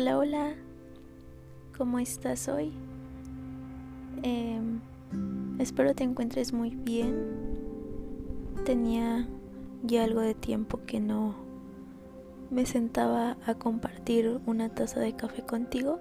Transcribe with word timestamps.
Hola, 0.00 0.16
hola, 0.16 0.54
¿cómo 1.76 1.98
estás 1.98 2.46
hoy? 2.46 2.70
Em, 4.22 4.78
espero 5.58 5.92
te 5.92 6.04
encuentres 6.04 6.52
muy 6.52 6.70
bien. 6.70 7.16
Tenía 8.64 9.28
ya 9.82 10.04
algo 10.04 10.20
de 10.20 10.34
tiempo 10.34 10.78
que 10.86 11.00
no 11.00 11.34
me 12.48 12.64
sentaba 12.64 13.38
a 13.44 13.54
compartir 13.56 14.40
una 14.46 14.68
taza 14.68 15.00
de 15.00 15.16
café 15.16 15.42
contigo. 15.42 15.98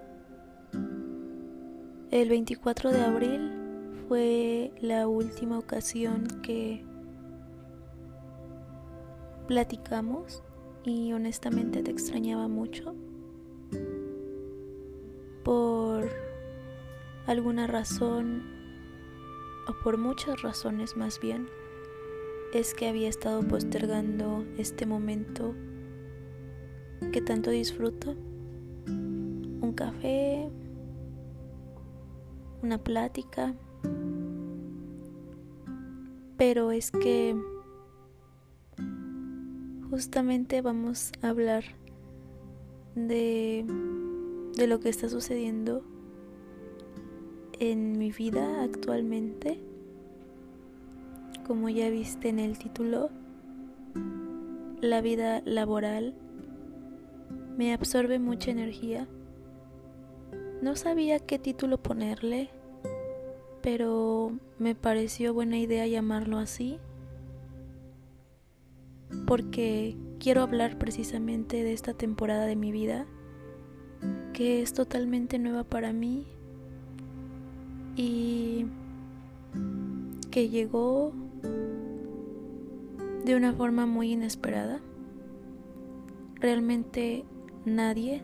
El 2.12 2.30
24 2.30 2.92
de 2.92 3.02
abril 3.02 3.52
fue 4.08 4.74
la 4.80 5.08
última 5.08 5.58
ocasión 5.58 6.28
que 6.44 6.86
platicamos 9.48 10.44
y 10.84 11.14
honestamente 11.14 11.82
te 11.82 11.90
extrañaba 11.90 12.48
mucho. 12.48 12.94
Alguna 17.28 17.68
razón, 17.68 18.44
o 19.68 19.74
por 19.84 19.98
muchas 19.98 20.42
razones 20.42 20.96
más 20.96 21.20
bien, 21.20 21.48
es 22.54 22.74
que 22.74 22.88
había 22.88 23.10
estado 23.10 23.46
postergando 23.46 24.46
este 24.58 24.86
momento 24.86 25.54
que 27.12 27.22
tanto 27.22 27.52
disfruto. 27.52 28.16
Un 28.88 29.74
café, 29.76 30.50
una 32.64 32.78
plática. 32.78 33.54
Pero 36.38 36.72
es 36.72 36.92
que 36.92 37.36
justamente 39.90 40.62
vamos 40.62 41.12
a 41.22 41.30
hablar 41.30 41.64
de, 42.96 43.66
de 44.56 44.68
lo 44.68 44.80
que 44.80 44.90
está 44.90 45.10
sucediendo 45.10 45.84
en 47.60 47.98
mi 47.98 48.12
vida 48.12 48.64
actualmente. 48.64 49.60
Como 51.46 51.70
ya 51.70 51.90
viste 51.90 52.30
en 52.30 52.40
el 52.40 52.58
título, 52.58 53.10
la 54.82 55.02
vida 55.02 55.42
laboral 55.46 56.14
me 57.58 57.74
absorbe 57.74 58.20
mucha 58.20 58.52
energía. 58.52 59.08
No 60.62 60.76
sabía 60.76 61.20
qué 61.20 61.40
título 61.40 61.78
ponerle, 61.78 62.50
pero 63.62 64.38
me 64.60 64.76
pareció 64.76 65.34
buena 65.34 65.58
idea 65.58 65.88
llamarlo 65.88 66.38
así 66.38 66.80
porque 69.26 69.96
quiero 70.20 70.42
hablar 70.42 70.78
precisamente 70.78 71.64
de 71.64 71.74
esta 71.74 71.94
temporada 71.94 72.46
de 72.46 72.56
mi 72.56 72.72
vida 72.72 73.06
que 74.34 74.62
es 74.62 74.74
totalmente 74.74 75.40
nueva 75.40 75.64
para 75.64 75.94
mí 75.94 76.26
y 77.98 78.66
que 80.32 80.48
llegó 80.48 81.12
de 83.26 83.36
una 83.36 83.52
forma 83.52 83.86
muy 83.86 84.14
inesperada. 84.14 84.80
Realmente 86.36 87.26
nadie 87.66 88.24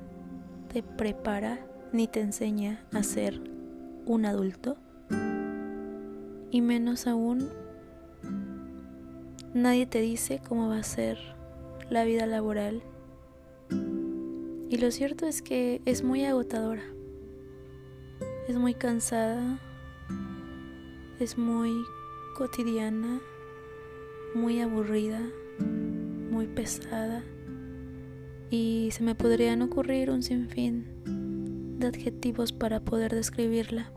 te 0.71 0.83
prepara 0.83 1.59
ni 1.91 2.07
te 2.07 2.21
enseña 2.21 2.85
a 2.93 3.03
ser 3.03 3.41
un 4.05 4.25
adulto 4.25 4.77
y 6.51 6.61
menos 6.61 7.07
aún 7.07 7.49
Nadie 9.53 9.85
te 9.85 10.01
dice 10.01 10.41
cómo 10.47 10.67
va 10.69 10.77
a 10.77 10.83
ser 10.83 11.19
la 11.91 12.05
vida 12.05 12.25
laboral. 12.25 12.81
Y 14.67 14.77
lo 14.77 14.89
cierto 14.89 15.27
es 15.27 15.43
que 15.43 15.79
es 15.85 16.03
muy 16.03 16.25
agotadora. 16.25 16.81
Es 18.47 18.57
muy 18.57 18.73
cansada. 18.73 19.57
Es 21.19 21.37
muy 21.37 21.71
cotidiana. 22.35 23.21
Muy 24.35 24.59
aburrida. 24.59 25.21
Muy 26.29 26.47
pesada. 26.47 27.23
Y 28.49 28.89
se 28.91 29.01
me 29.01 29.15
podrían 29.15 29.61
ocurrir 29.61 30.09
un 30.09 30.23
sinfín 30.23 31.79
de 31.79 31.87
adjetivos 31.87 32.51
para 32.51 32.81
poder 32.81 33.15
describirla. 33.15 33.91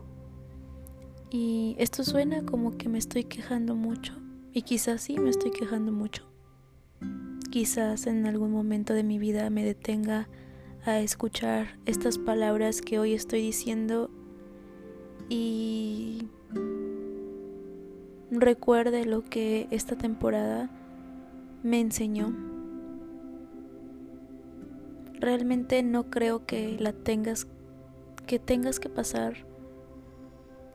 Y 1.29 1.75
esto 1.77 2.05
suena 2.05 2.45
como 2.45 2.77
que 2.77 2.87
me 2.87 2.99
estoy 2.99 3.25
quejando 3.25 3.75
mucho 3.75 4.13
y 4.53 4.61
quizás 4.61 5.01
sí 5.01 5.19
me 5.19 5.29
estoy 5.29 5.51
quejando 5.51 5.91
mucho. 5.91 6.23
Quizás 7.51 8.07
en 8.07 8.25
algún 8.25 8.51
momento 8.51 8.93
de 8.93 9.03
mi 9.03 9.19
vida 9.19 9.49
me 9.49 9.65
detenga 9.65 10.29
a 10.85 10.99
escuchar 10.99 11.77
estas 11.85 12.17
palabras 12.17 12.81
que 12.81 12.97
hoy 12.97 13.13
estoy 13.13 13.41
diciendo 13.41 14.09
y 15.29 16.27
recuerde 18.31 19.05
lo 19.05 19.23
que 19.23 19.67
esta 19.71 19.97
temporada 19.97 20.69
me 21.63 21.79
enseñó. 21.79 22.33
Realmente 25.19 25.81
no 25.83 26.09
creo 26.09 26.45
que 26.45 26.77
la 26.79 26.93
tengas 26.93 27.47
que 28.25 28.39
tengas 28.39 28.79
que 28.79 28.89
pasar 28.89 29.47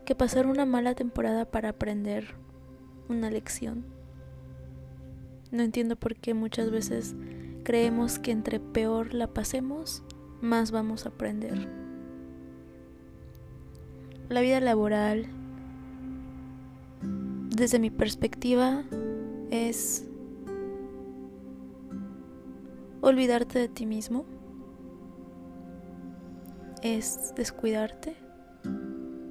que 0.05 0.15
pasar 0.15 0.47
una 0.47 0.67
mala 0.67 0.95
temporada 0.95 1.45
para 1.45 1.71
aprender 1.71 2.35
una 3.09 3.31
lección. 3.31 3.85
No 5.51 5.63
entiendo 5.63 5.97
por 5.97 6.17
qué 6.17 6.35
muchas 6.35 6.71
veces 6.71 7.15
creemos 7.63 8.19
que 8.19 8.33
entre 8.33 8.59
peor 8.59 9.15
la 9.15 9.29
pasemos, 9.29 10.03
más 10.41 10.71
vamos 10.71 11.07
a 11.07 11.11
aprender. 11.11 11.82
La 14.33 14.41
vida 14.41 14.61
laboral, 14.61 15.27
desde 17.51 17.79
mi 17.79 17.91
perspectiva, 17.91 18.83
es 19.51 20.09
olvidarte 23.03 23.59
de 23.59 23.69
ti 23.69 23.85
mismo, 23.85 24.25
es 26.83 27.35
descuidarte, 27.37 28.17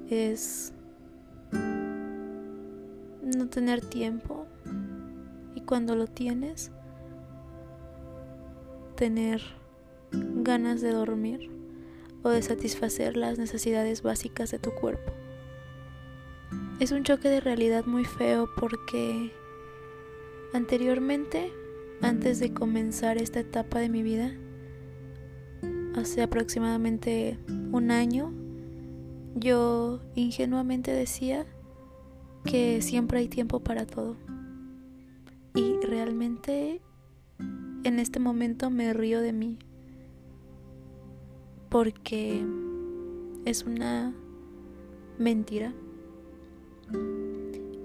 es 0.08 0.72
no 1.50 3.48
tener 3.48 3.80
tiempo 3.80 4.46
y 5.56 5.62
cuando 5.62 5.96
lo 5.96 6.06
tienes, 6.06 6.70
tener 8.94 9.42
ganas 10.12 10.80
de 10.80 10.92
dormir 10.92 11.51
o 12.22 12.30
de 12.30 12.42
satisfacer 12.42 13.16
las 13.16 13.38
necesidades 13.38 14.02
básicas 14.02 14.50
de 14.50 14.58
tu 14.58 14.70
cuerpo. 14.72 15.12
Es 16.80 16.92
un 16.92 17.04
choque 17.04 17.28
de 17.28 17.40
realidad 17.40 17.84
muy 17.84 18.04
feo 18.04 18.48
porque 18.58 19.32
anteriormente, 20.52 21.52
antes 22.00 22.40
de 22.40 22.52
comenzar 22.52 23.18
esta 23.18 23.40
etapa 23.40 23.78
de 23.78 23.88
mi 23.88 24.02
vida, 24.02 24.32
hace 25.94 26.22
aproximadamente 26.22 27.38
un 27.70 27.90
año, 27.90 28.32
yo 29.34 30.00
ingenuamente 30.14 30.92
decía 30.92 31.46
que 32.44 32.82
siempre 32.82 33.20
hay 33.20 33.28
tiempo 33.28 33.60
para 33.60 33.86
todo. 33.86 34.16
Y 35.54 35.76
realmente 35.86 36.80
en 37.84 37.98
este 37.98 38.18
momento 38.18 38.70
me 38.70 38.92
río 38.92 39.20
de 39.20 39.32
mí 39.32 39.58
porque 41.72 42.44
es 43.46 43.64
una 43.64 44.12
mentira. 45.18 45.72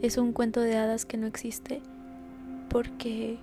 Es 0.02 0.18
un 0.18 0.34
cuento 0.34 0.60
de 0.60 0.76
hadas 0.76 1.06
que 1.06 1.16
no 1.16 1.26
existe 1.26 1.82
porque 2.70 3.40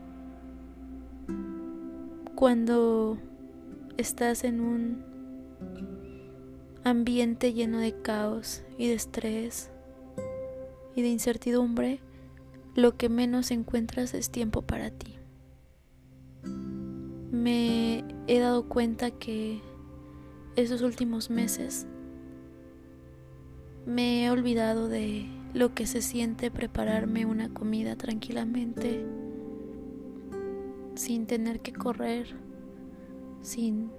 cuando 2.34 3.16
estás 3.96 4.44
en 4.44 4.60
un 4.60 5.02
ambiente 6.84 7.54
lleno 7.54 7.78
de 7.78 7.98
caos 8.02 8.64
y 8.76 8.88
de 8.88 8.94
estrés 8.94 9.70
y 10.94 11.00
de 11.00 11.08
incertidumbre, 11.08 12.00
lo 12.74 12.98
que 12.98 13.08
menos 13.08 13.50
encuentras 13.50 14.12
es 14.12 14.28
tiempo 14.28 14.60
para 14.60 14.90
ti. 14.90 15.14
Me 17.32 18.04
he 18.26 18.40
dado 18.40 18.68
cuenta 18.68 19.10
que 19.10 19.62
esos 20.56 20.82
últimos 20.82 21.30
meses 21.30 21.86
me 23.86 24.24
he 24.24 24.30
olvidado 24.30 24.88
de 24.88 25.26
lo 25.52 25.74
que 25.74 25.86
se 25.86 26.00
siente 26.00 26.50
prepararme 26.50 27.26
una 27.26 27.52
comida 27.52 27.96
tranquilamente, 27.96 29.04
sin 30.94 31.26
tener 31.26 31.60
que 31.60 31.72
correr, 31.72 32.34
sin 33.42 33.90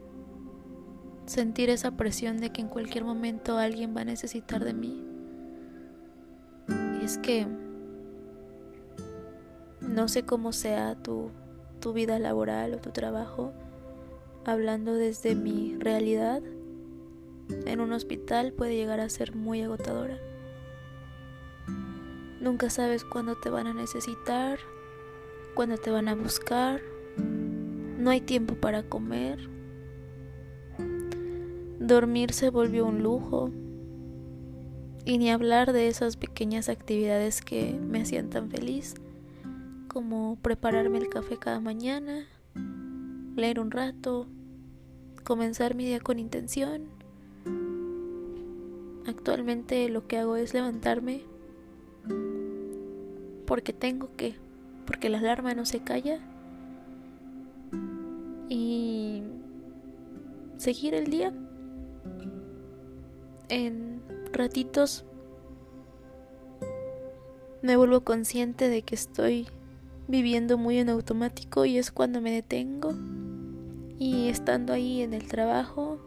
sentir 1.26 1.70
esa 1.70 1.92
presión 1.92 2.38
de 2.38 2.52
que 2.52 2.62
en 2.62 2.68
cualquier 2.68 3.04
momento 3.04 3.58
alguien 3.58 3.96
va 3.96 4.02
a 4.02 4.06
necesitar 4.06 4.64
de 4.64 4.74
mí. 4.74 5.04
Es 7.02 7.18
que 7.18 7.48
no 9.82 10.08
sé 10.08 10.24
cómo 10.24 10.52
sea 10.52 10.96
tu, 10.96 11.30
tu 11.80 11.94
vida 11.94 12.18
laboral 12.20 12.74
o 12.74 12.78
tu 12.80 12.90
trabajo, 12.90 13.54
hablando 14.46 14.94
desde 14.94 15.36
mi 15.36 15.76
realidad, 15.78 16.42
en 17.66 17.80
un 17.80 17.94
hospital 17.94 18.54
puede 18.54 18.76
llegar 18.76 19.00
a 19.00 19.10
ser 19.10 19.36
muy 19.36 19.62
agotadora. 19.62 20.18
Nunca 22.40 22.70
sabes 22.70 23.04
cuándo 23.04 23.36
te 23.36 23.50
van 23.50 23.68
a 23.68 23.74
necesitar, 23.74 24.60
cuándo 25.56 25.78
te 25.78 25.90
van 25.90 26.08
a 26.08 26.16
buscar, 26.16 26.82
no 27.18 28.10
hay 28.10 28.22
tiempo 28.22 28.56
para 28.56 28.84
comer, 28.84 29.50
dormir 31.80 32.34
se 32.34 32.50
volvió 32.50 32.86
un 32.86 33.02
lujo 33.02 33.52
y 35.06 35.18
ni 35.18 35.32
hablar 35.32 35.72
de 35.72 35.88
esas 35.88 36.18
pequeñas 36.18 36.70
actividades 36.70 37.42
que 37.42 37.80
me 37.80 38.02
hacían 38.02 38.30
tan 38.30 38.50
feliz 38.50 38.96
como 39.88 40.38
prepararme 40.42 40.98
el 40.98 41.10
café 41.10 41.38
cada 41.38 41.62
mañana, 41.62 42.28
leer 43.36 43.60
un 43.60 43.72
rato, 43.72 44.28
comenzar 45.26 45.76
mi 45.76 45.86
día 45.86 46.00
con 46.00 46.20
intención. 46.20 46.84
Actualmente 49.06 49.90
lo 49.90 50.08
que 50.08 50.18
hago 50.18 50.38
es 50.38 50.54
levantarme 50.54 51.24
porque 53.46 53.74
tengo 53.74 54.10
que, 54.16 54.36
porque 54.86 55.10
la 55.10 55.20
alarma 55.20 55.54
no 55.54 55.66
se 55.66 55.80
calla 55.80 56.20
y 58.50 59.24
seguir 60.58 60.94
el 60.94 61.10
día 61.10 61.34
en 63.50 64.02
ratitos 64.32 65.06
me 67.62 67.78
vuelvo 67.78 68.02
consciente 68.02 68.70
de 68.70 68.84
que 68.84 68.96
estoy 68.96 69.48
viviendo 70.08 70.58
muy 70.58 70.78
en 70.78 70.90
automático 70.90 71.66
y 71.66 71.78
es 71.78 71.92
cuando 71.92 72.22
me 72.22 72.32
detengo 72.32 72.94
y 73.98 74.30
estando 74.30 74.74
ahí 74.74 75.02
en 75.02 75.14
el 75.14 75.28
trabajo 75.28 76.00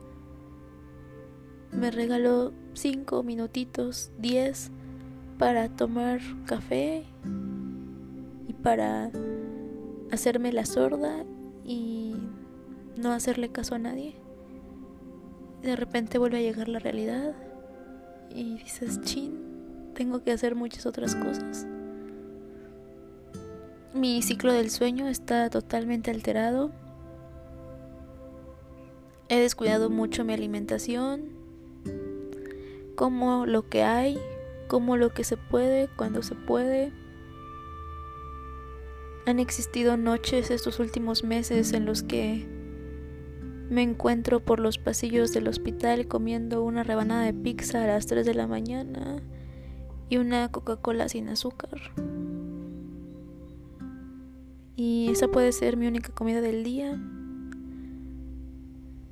me 1.73 1.90
regalo 1.90 2.52
cinco 2.75 3.23
minutitos, 3.23 4.11
diez 4.19 4.70
para 5.38 5.69
tomar 5.69 6.20
café 6.46 7.05
y 8.49 8.52
para 8.55 9.11
hacerme 10.11 10.52
la 10.52 10.64
sorda 10.64 11.25
y 11.64 12.17
no 12.96 13.12
hacerle 13.12 13.50
caso 13.50 13.75
a 13.75 13.79
nadie. 13.79 14.17
De 15.62 15.76
repente 15.76 16.19
vuelve 16.19 16.38
a 16.38 16.43
llegar 16.43 16.69
la 16.69 16.79
realidad 16.79 17.35
y 18.35 18.58
dices, 18.58 19.00
chin, 19.02 19.93
tengo 19.94 20.23
que 20.23 20.32
hacer 20.32 20.55
muchas 20.55 20.87
otras 20.87 21.14
cosas. 21.14 21.67
Mi 23.94 24.23
ciclo 24.23 24.52
del 24.52 24.70
sueño 24.70 25.08
está 25.08 25.50
totalmente 25.50 26.11
alterado. 26.11 26.70
He 29.29 29.39
descuidado 29.39 29.91
mucho 29.91 30.25
mi 30.25 30.33
alimentación, 30.33 31.29
como 32.95 33.47
lo 33.47 33.69
que 33.69 33.83
hay, 33.83 34.19
como 34.69 34.97
lo 34.97 35.13
que 35.13 35.25
se 35.25 35.37
puede, 35.37 35.89
cuando 35.97 36.23
se 36.23 36.35
puede. 36.35 36.93
Han 39.27 39.39
existido 39.39 39.97
noches 39.97 40.51
estos 40.51 40.81
últimos 40.81 41.25
meses 41.25 41.75
en 41.75 41.85
los 41.85 42.03
que 42.03 42.47
me 43.69 43.83
encuentro 43.83 44.41
por 44.41 44.61
los 44.61 44.79
pasillos 44.79 45.35
del 45.35 45.47
hospital 45.47 46.09
comiendo 46.09 46.65
una 46.65 46.83
rebanada 46.83 47.25
de 47.25 47.35
pizza 47.35 47.85
a 47.85 47.87
las 47.87 48.07
3 48.07 48.25
de 48.25 48.33
la 48.33 48.47
mañana 48.47 49.23
y 50.09 50.17
una 50.17 50.51
Coca-Cola 50.51 51.09
sin 51.11 51.29
azúcar. 51.29 51.79
Y 54.75 55.11
esa 55.11 55.29
puede 55.29 55.53
ser 55.53 55.77
mi 55.77 55.87
única 55.87 56.15
comida 56.15 56.41
del 56.41 56.65
día. 56.65 56.99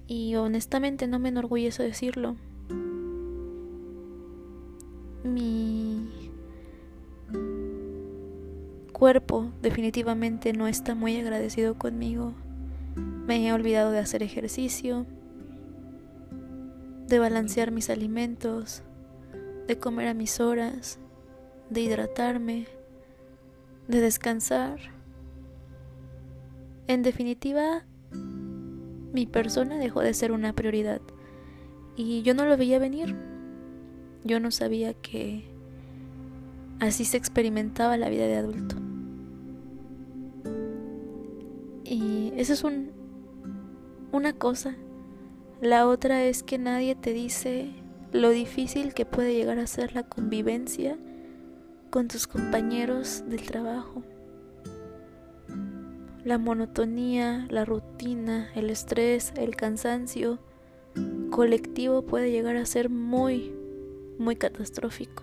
Y 0.09 0.37
honestamente 0.37 1.07
no 1.07 1.19
me 1.19 1.31
enorgullece 1.31 1.83
decirlo. 1.83 2.37
Mi 5.25 6.09
cuerpo 8.93 9.51
definitivamente 9.61 10.53
no 10.53 10.69
está 10.69 10.95
muy 10.95 11.17
agradecido 11.17 11.75
conmigo. 11.75 12.33
Me 13.27 13.47
he 13.47 13.53
olvidado 13.53 13.91
de 13.91 13.99
hacer 13.99 14.23
ejercicio, 14.23 15.05
de 17.07 17.19
balancear 17.19 17.73
mis 17.73 17.91
alimentos, 17.91 18.83
de 19.67 19.79
comer 19.79 20.09
a 20.09 20.15
mis 20.15 20.41
horas, 20.41 20.99
de 21.71 21.81
hidratarme, 21.83 22.67
de 23.89 24.01
descansar. 24.01 24.79
En 26.87 27.03
definitiva, 27.03 27.85
mi 29.17 29.25
persona 29.25 29.79
dejó 29.79 30.03
de 30.03 30.13
ser 30.13 30.31
una 30.31 30.53
prioridad 30.53 31.01
y 31.97 32.21
yo 32.21 32.35
no 32.35 32.45
lo 32.45 32.59
veía 32.59 32.79
venir. 32.79 33.17
Yo 34.25 34.41
no 34.41 34.51
sabía 34.51 34.93
que 34.93 35.47
así 36.81 37.07
se 37.07 37.17
experimentaba 37.17 37.97
la 37.97 38.11
vida 38.11 38.27
de 38.27 38.37
adulto. 38.37 38.77
Y 41.83 42.31
esa 42.37 42.53
es 42.53 42.63
un, 42.63 42.91
una 44.13 44.35
cosa. 44.35 44.77
La 45.63 45.89
otra 45.89 46.23
es 46.25 46.43
que 46.43 46.59
nadie 46.59 46.95
te 46.95 47.15
dice 47.15 47.71
lo 48.13 48.29
difícil 48.29 48.93
que 48.93 49.07
puede 49.07 49.33
llegar 49.33 49.59
a 49.59 49.67
ser 49.67 49.95
la 49.95 50.03
convivencia 50.03 50.99
con 51.89 52.09
tus 52.09 52.27
compañeros 52.27 53.25
del 53.27 53.47
trabajo. 53.47 54.03
La 56.27 56.39
monotonía, 56.39 57.47
la 57.51 57.65
rutina, 57.65 58.51
el 58.57 58.69
estrés, 58.69 59.33
el 59.37 59.55
cansancio 59.55 60.41
colectivo 61.31 62.03
puede 62.03 62.33
llegar 62.33 62.57
a 62.57 62.67
ser 62.67 62.91
muy, 62.91 63.55
muy 64.19 64.35
catastrófico. 64.35 65.23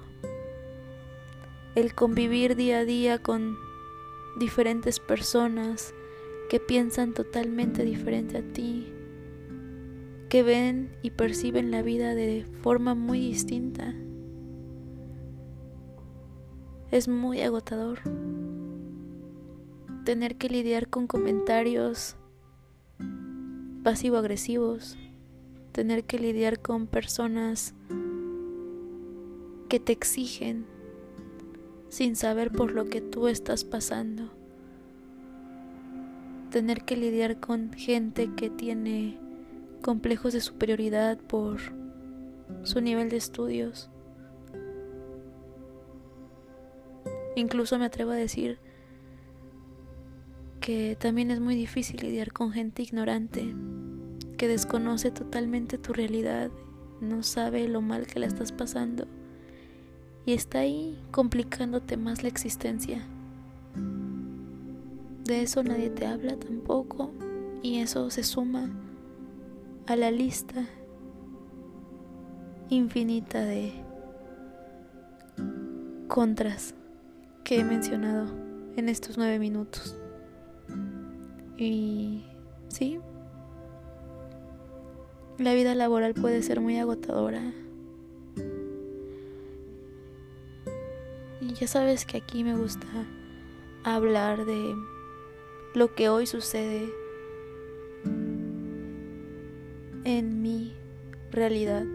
El 1.76 1.94
convivir 1.94 2.56
día 2.56 2.80
a 2.80 2.86
día 2.86 3.22
con 3.22 3.58
diferentes 4.40 5.02
personas 5.02 5.94
que 6.50 6.62
piensan 6.62 7.14
totalmente 7.14 7.84
diferente 7.84 8.38
a 8.38 8.54
ti, 8.54 8.88
que 10.30 10.42
ven 10.42 10.96
y 11.02 11.12
perciben 11.12 11.70
la 11.70 11.82
vida 11.82 12.16
de 12.16 12.46
forma 12.62 12.96
muy 12.96 13.20
distinta. 13.20 13.94
Es 16.92 17.10
muy 17.10 17.42
agotador 17.42 18.00
tener 20.04 20.36
que 20.36 20.50
lidiar 20.50 20.90
con 20.90 21.08
comentarios 21.08 22.18
pasivo-agresivos, 23.84 24.98
tener 25.72 26.04
que 26.04 26.20
lidiar 26.20 26.62
con 26.62 26.88
personas 26.88 27.74
que 29.70 29.80
te 29.80 29.94
exigen 29.94 30.66
sin 31.90 32.16
saber 32.16 32.52
por 32.52 32.72
lo 32.72 32.86
que 32.86 33.02
tú 33.02 33.28
estás 33.28 33.64
pasando, 33.64 34.30
tener 36.52 36.84
que 36.84 36.98
lidiar 36.98 37.40
con 37.40 37.72
gente 37.72 38.30
que 38.36 38.50
tiene 38.50 39.18
complejos 39.82 40.34
de 40.34 40.42
superioridad 40.42 41.18
por 41.18 41.60
su 42.64 42.82
nivel 42.82 43.10
de 43.10 43.18
estudios. 43.18 43.90
Incluso 47.36 47.80
me 47.80 47.86
atrevo 47.86 48.12
a 48.12 48.16
decir 48.16 48.60
que 50.64 50.96
también 50.98 51.30
es 51.30 51.42
muy 51.42 51.56
difícil 51.56 52.00
lidiar 52.00 52.32
con 52.32 52.54
gente 52.54 52.84
ignorante 52.84 53.54
que 54.38 54.48
desconoce 54.48 55.12
totalmente 55.12 55.78
tu 55.78 55.92
realidad, 55.92 56.52
no 57.02 57.22
sabe 57.22 57.68
lo 57.68 57.82
mal 57.82 58.08
que 58.08 58.18
la 58.20 58.28
estás 58.28 58.54
pasando 58.54 59.06
y 60.26 60.32
está 60.32 60.60
ahí 60.60 60.98
complicándote 61.12 61.98
más 61.98 62.24
la 62.24 62.30
existencia. 62.30 63.06
De 65.26 65.42
eso 65.42 65.64
nadie 65.64 65.90
te 65.90 66.06
habla 66.06 66.38
tampoco 66.38 67.12
y 67.62 67.80
eso 67.80 68.10
se 68.10 68.24
suma 68.24 68.72
a 69.86 69.98
la 69.98 70.12
lista 70.12 70.66
infinita 72.70 73.44
de 73.44 73.74
contras 76.08 76.74
que 77.44 77.60
he 77.60 77.66
mencionado 77.66 78.28
en 78.78 78.88
estos 78.88 79.18
nueve 79.18 79.40
minutos. 79.40 79.98
Y 81.64 82.22
sí, 82.68 83.00
la 85.38 85.54
vida 85.54 85.76
laboral 85.76 86.14
puede 86.14 86.44
ser 86.44 86.60
muy 86.60 86.78
agotadora. 86.78 87.54
Y 91.40 91.54
ya 91.54 91.68
sabes 91.68 92.04
que 92.06 92.18
aquí 92.18 92.44
me 92.44 92.58
gusta 92.58 92.86
hablar 93.86 94.46
de 94.46 94.76
lo 95.74 95.96
que 95.96 96.10
hoy 96.10 96.26
sucede 96.26 96.90
en 100.04 100.42
mi 100.42 100.74
realidad. 101.32 101.86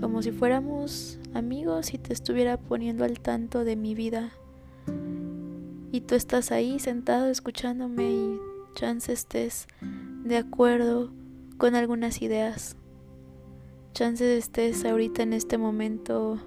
Como 0.00 0.22
si 0.22 0.32
fuéramos 0.32 1.20
amigos 1.34 1.94
y 1.94 1.98
te 1.98 2.12
estuviera 2.12 2.56
poniendo 2.56 3.04
al 3.04 3.20
tanto 3.20 3.62
de 3.62 3.76
mi 3.76 3.94
vida. 3.94 4.32
Y 5.92 6.00
tú 6.00 6.14
estás 6.14 6.50
ahí 6.50 6.78
sentado 6.78 7.28
escuchándome 7.28 8.10
y 8.10 8.40
chance 8.74 9.12
estés 9.12 9.68
de 10.24 10.38
acuerdo 10.38 11.12
con 11.58 11.74
algunas 11.74 12.22
ideas. 12.22 12.76
Chances 13.92 14.44
estés 14.44 14.86
ahorita 14.86 15.22
en 15.22 15.34
este 15.34 15.58
momento 15.58 16.38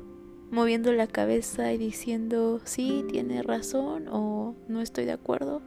moviendo 0.49 0.91
la 0.93 1.05
cabeza 1.05 1.71
y 1.71 1.77
diciendo, 1.77 2.59
sí, 2.63 3.05
tiene 3.11 3.43
razón 3.43 4.07
o 4.09 4.55
no 4.67 4.81
estoy 4.81 5.05
de 5.05 5.11
acuerdo. 5.11 5.61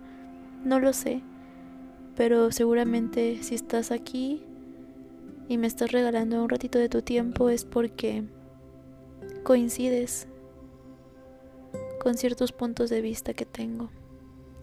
No 0.64 0.80
lo 0.80 0.92
sé, 0.92 1.22
pero 2.16 2.50
seguramente 2.50 3.38
si 3.42 3.54
estás 3.54 3.92
aquí 3.92 4.42
y 5.48 5.56
me 5.56 5.68
estás 5.68 5.92
regalando 5.92 6.42
un 6.42 6.48
ratito 6.48 6.80
de 6.80 6.88
tu 6.88 7.02
tiempo 7.02 7.48
es 7.48 7.64
porque 7.64 8.24
coincides 9.44 10.26
con 11.98 12.16
ciertos 12.16 12.52
puntos 12.52 12.90
de 12.90 13.00
vista 13.00 13.34
que 13.34 13.44
tengo 13.44 13.90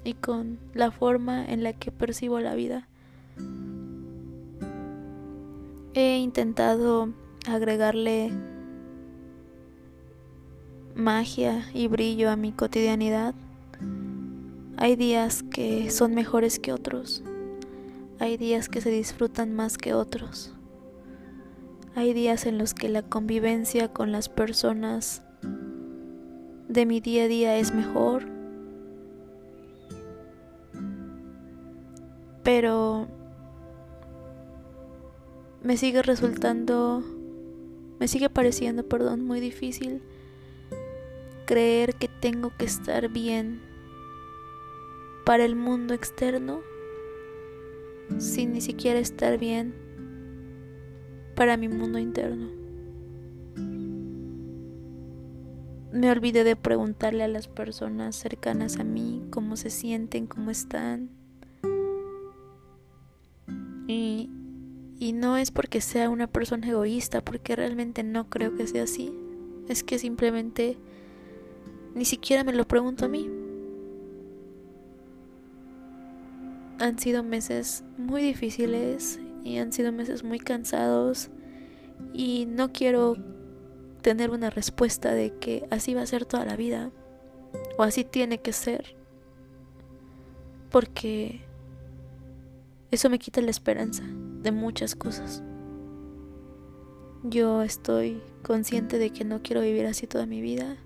y 0.04 0.14
con 0.14 0.60
la 0.74 0.92
forma 0.92 1.46
en 1.46 1.64
la 1.64 1.74
que 1.74 1.92
percibo 1.92 2.40
la 2.40 2.56
vida. 2.56 2.88
He 5.94 6.18
intentado 6.18 7.10
agregarle 7.48 8.32
magia 10.96 11.66
y 11.74 11.88
brillo 11.88 12.30
a 12.30 12.36
mi 12.36 12.52
cotidianidad. 12.52 13.34
Hay 14.78 14.96
días 14.96 15.44
que 15.44 15.90
son 15.90 16.14
mejores 16.14 16.60
que 16.60 16.74
otros. 16.74 17.24
Hay 18.20 18.38
días 18.38 18.70
que 18.70 18.82
se 18.82 18.90
disfrutan 18.90 19.54
más 19.54 19.78
que 19.78 19.94
otros. 19.94 20.54
Hay 21.96 22.14
días 22.14 22.46
en 22.46 22.58
los 22.58 22.74
que 22.74 22.90
la 22.90 23.04
convivencia 23.04 23.92
con 23.92 24.12
las 24.12 24.30
personas 24.30 25.25
de 26.68 26.86
mi 26.86 27.00
día 27.00 27.24
a 27.24 27.28
día 27.28 27.58
es 27.58 27.74
mejor. 27.74 28.26
Pero 32.44 33.08
me 35.64 35.78
sigue 35.78 36.02
resultando, 36.02 37.04
me 38.00 38.08
sigue 38.08 38.30
pareciendo, 38.30 38.88
perdón, 38.88 39.26
muy 39.26 39.40
difícil 39.40 40.02
creer 41.46 41.96
que 41.96 42.08
tengo 42.08 42.52
que 42.58 42.66
estar 42.66 43.10
bien 43.10 43.62
para 45.26 45.46
el 45.46 45.56
mundo 45.56 45.94
externo 45.94 46.62
sin 48.20 48.54
ni 48.54 48.62
siquiera 48.62 49.00
estar 49.00 49.38
bien 49.40 49.74
para 51.36 51.58
mi 51.58 51.68
mundo 51.68 52.00
interno. 52.00 52.65
Me 55.96 56.12
olvidé 56.12 56.44
de 56.44 56.58
preguntarle 56.58 57.24
a 57.24 57.30
las 57.30 57.48
personas 57.48 58.18
cercanas 58.18 58.80
a 58.80 58.84
mí 58.84 59.26
cómo 59.30 59.56
se 59.56 59.70
sienten, 59.70 60.28
cómo 60.28 60.52
están. 60.52 61.10
Y, 63.88 64.30
y 65.00 65.14
no 65.14 65.38
es 65.38 65.52
porque 65.52 65.80
sea 65.80 66.10
una 66.10 66.28
persona 66.28 66.68
egoísta, 66.68 67.24
porque 67.24 67.56
realmente 67.56 68.04
no 68.04 68.30
creo 68.30 68.58
que 68.58 68.68
sea 68.68 68.84
así. 68.84 69.18
Es 69.70 69.86
que 69.86 69.98
simplemente 69.98 70.78
ni 71.94 72.04
siquiera 72.04 72.44
me 72.44 72.52
lo 72.52 72.68
pregunto 72.68 73.06
a 73.06 73.08
mí. 73.08 73.30
Han 76.80 77.00
sido 77.00 77.24
meses 77.24 77.86
muy 77.98 78.22
difíciles 78.22 79.18
y 79.46 79.60
han 79.60 79.72
sido 79.72 79.94
meses 79.94 80.26
muy 80.26 80.40
cansados 80.40 81.30
y 82.14 82.48
no 82.48 82.74
quiero 82.74 83.16
tener 84.06 84.30
una 84.30 84.52
respuesta 84.52 85.14
de 85.14 85.34
que 85.40 85.66
así 85.72 85.96
va 85.96 86.04
a 86.04 86.06
ser 86.06 86.26
toda 86.26 86.46
la 86.46 86.56
vida 86.56 86.92
o 87.76 87.82
así 87.82 88.04
tiene 88.04 88.38
que 88.38 88.54
ser 88.54 88.96
porque 90.70 91.42
eso 92.92 93.10
me 93.10 93.18
quita 93.18 93.42
la 93.42 93.50
esperanza 93.50 94.04
de 94.44 94.52
muchas 94.52 94.94
cosas. 94.94 95.42
Yo 97.24 97.64
estoy 97.64 98.22
consciente 98.44 99.00
de 99.00 99.10
que 99.10 99.26
no 99.26 99.42
quiero 99.42 99.62
vivir 99.62 99.88
así 99.88 100.06
toda 100.06 100.28
mi 100.28 100.40
vida 100.40 100.78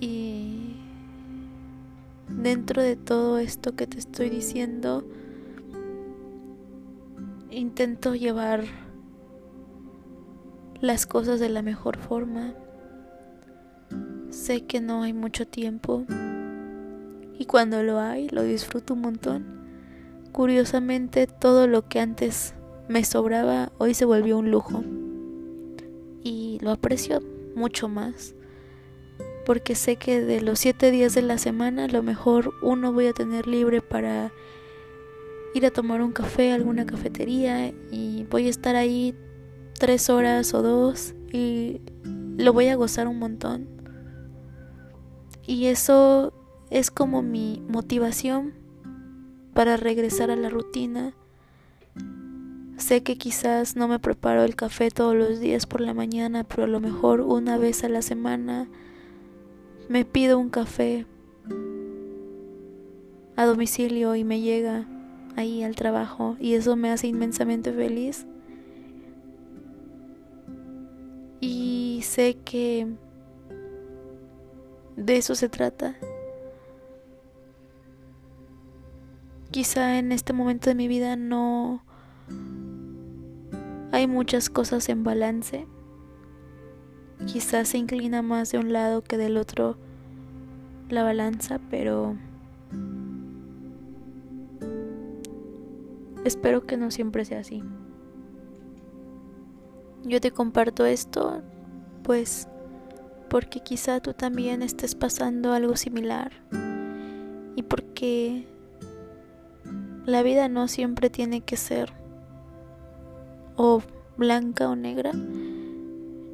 y 0.00 0.80
dentro 2.26 2.82
de 2.82 2.96
todo 2.96 3.38
esto 3.38 3.76
que 3.76 3.86
te 3.86 3.98
estoy 4.00 4.30
diciendo, 4.30 5.04
intento 7.52 8.16
llevar 8.16 8.89
las 10.80 11.06
cosas 11.06 11.40
de 11.40 11.48
la 11.48 11.62
mejor 11.62 11.98
forma. 11.98 12.54
Sé 14.30 14.62
que 14.62 14.80
no 14.80 15.02
hay 15.02 15.12
mucho 15.12 15.46
tiempo 15.46 16.04
y 17.38 17.44
cuando 17.46 17.82
lo 17.82 17.98
hay 17.98 18.28
lo 18.28 18.42
disfruto 18.42 18.94
un 18.94 19.00
montón. 19.02 19.60
Curiosamente 20.32 21.26
todo 21.26 21.66
lo 21.66 21.88
que 21.88 22.00
antes 22.00 22.54
me 22.88 23.04
sobraba 23.04 23.72
hoy 23.78 23.94
se 23.94 24.04
volvió 24.04 24.38
un 24.38 24.50
lujo 24.50 24.82
y 26.22 26.58
lo 26.60 26.70
aprecio 26.70 27.20
mucho 27.54 27.88
más 27.88 28.34
porque 29.44 29.74
sé 29.74 29.96
que 29.96 30.20
de 30.20 30.40
los 30.40 30.60
siete 30.60 30.90
días 30.90 31.14
de 31.14 31.22
la 31.22 31.38
semana 31.38 31.84
a 31.84 31.88
lo 31.88 32.02
mejor 32.02 32.52
uno 32.62 32.92
voy 32.92 33.06
a 33.06 33.12
tener 33.12 33.46
libre 33.46 33.80
para 33.80 34.32
ir 35.54 35.66
a 35.66 35.70
tomar 35.70 36.02
un 36.02 36.12
café 36.12 36.52
a 36.52 36.54
alguna 36.54 36.86
cafetería 36.86 37.72
y 37.90 38.26
voy 38.30 38.46
a 38.46 38.50
estar 38.50 38.76
ahí 38.76 39.14
tres 39.80 40.10
horas 40.10 40.52
o 40.52 40.60
dos 40.60 41.14
y 41.32 41.80
lo 42.36 42.52
voy 42.52 42.66
a 42.66 42.76
gozar 42.76 43.08
un 43.08 43.18
montón. 43.18 43.66
Y 45.46 45.66
eso 45.66 46.34
es 46.68 46.90
como 46.90 47.22
mi 47.22 47.62
motivación 47.66 48.52
para 49.54 49.78
regresar 49.78 50.30
a 50.30 50.36
la 50.36 50.50
rutina. 50.50 51.14
Sé 52.76 53.02
que 53.02 53.16
quizás 53.16 53.74
no 53.74 53.88
me 53.88 53.98
preparo 53.98 54.44
el 54.44 54.54
café 54.54 54.90
todos 54.90 55.16
los 55.16 55.40
días 55.40 55.64
por 55.64 55.80
la 55.80 55.94
mañana, 55.94 56.44
pero 56.44 56.64
a 56.64 56.68
lo 56.68 56.80
mejor 56.80 57.22
una 57.22 57.56
vez 57.56 57.82
a 57.82 57.88
la 57.88 58.02
semana 58.02 58.68
me 59.88 60.04
pido 60.04 60.38
un 60.38 60.50
café 60.50 61.06
a 63.34 63.46
domicilio 63.46 64.14
y 64.14 64.24
me 64.24 64.42
llega 64.42 64.86
ahí 65.36 65.62
al 65.62 65.74
trabajo 65.74 66.36
y 66.38 66.52
eso 66.52 66.76
me 66.76 66.90
hace 66.90 67.06
inmensamente 67.06 67.72
feliz. 67.72 68.26
Y 71.40 72.00
sé 72.02 72.36
que 72.44 72.86
de 74.96 75.16
eso 75.16 75.34
se 75.34 75.48
trata. 75.48 75.96
Quizá 79.50 79.98
en 79.98 80.12
este 80.12 80.32
momento 80.32 80.68
de 80.70 80.76
mi 80.76 80.86
vida 80.86 81.16
no 81.16 81.82
hay 83.92 84.06
muchas 84.06 84.50
cosas 84.50 84.88
en 84.88 85.02
balance. 85.02 85.66
Quizás 87.26 87.68
se 87.68 87.78
inclina 87.78 88.22
más 88.22 88.52
de 88.52 88.58
un 88.58 88.72
lado 88.72 89.02
que 89.02 89.16
del 89.16 89.36
otro 89.36 89.76
la 90.88 91.02
balanza, 91.02 91.60
pero 91.70 92.16
espero 96.24 96.66
que 96.66 96.76
no 96.76 96.90
siempre 96.90 97.24
sea 97.24 97.40
así. 97.40 97.62
Yo 100.04 100.20
te 100.20 100.30
comparto 100.30 100.86
esto, 100.86 101.42
pues, 102.02 102.48
porque 103.28 103.60
quizá 103.60 104.00
tú 104.00 104.14
también 104.14 104.62
estés 104.62 104.94
pasando 104.94 105.52
algo 105.52 105.76
similar 105.76 106.32
y 107.56 107.62
porque 107.62 108.46
la 110.06 110.22
vida 110.22 110.48
no 110.48 110.68
siempre 110.68 111.10
tiene 111.10 111.42
que 111.42 111.56
ser 111.56 111.92
o 113.56 113.82
blanca 114.16 114.68
o 114.68 114.76
negra 114.76 115.12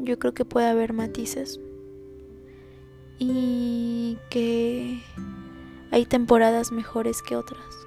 yo 0.07 0.19
creo 0.19 0.33
que 0.33 0.45
puede 0.45 0.69
haber 0.69 0.93
matices 0.93 1.61
y 3.19 4.19
que 4.31 5.03
hay 5.91 6.07
temporadas 6.07 6.71
mejores 6.73 7.23
que 7.23 7.37
otras. 7.37 7.86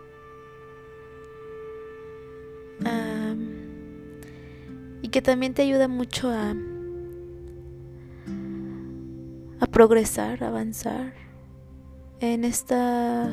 Que 5.10 5.22
también 5.22 5.54
te 5.54 5.64
ayuda 5.64 5.88
mucho 5.88 6.30
a, 6.30 6.56
a 9.60 9.66
progresar, 9.68 10.44
a 10.44 10.48
avanzar. 10.48 11.14
En 12.20 12.44
esta 12.44 13.32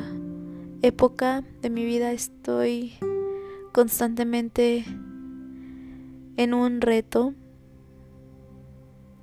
época 0.81 1.43
de 1.61 1.69
mi 1.69 1.85
vida 1.85 2.11
estoy 2.11 2.93
constantemente 3.73 4.85
en 6.37 6.53
un 6.53 6.81
reto 6.81 7.33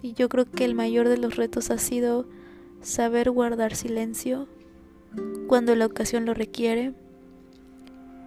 y 0.02 0.12
yo 0.12 0.28
creo 0.28 0.44
que 0.44 0.64
el 0.64 0.74
mayor 0.74 1.08
de 1.08 1.16
los 1.16 1.36
retos 1.36 1.70
ha 1.70 1.78
sido 1.78 2.28
saber 2.82 3.30
guardar 3.30 3.74
silencio 3.74 4.46
cuando 5.46 5.74
la 5.74 5.86
ocasión 5.86 6.26
lo 6.26 6.34
requiere 6.34 6.92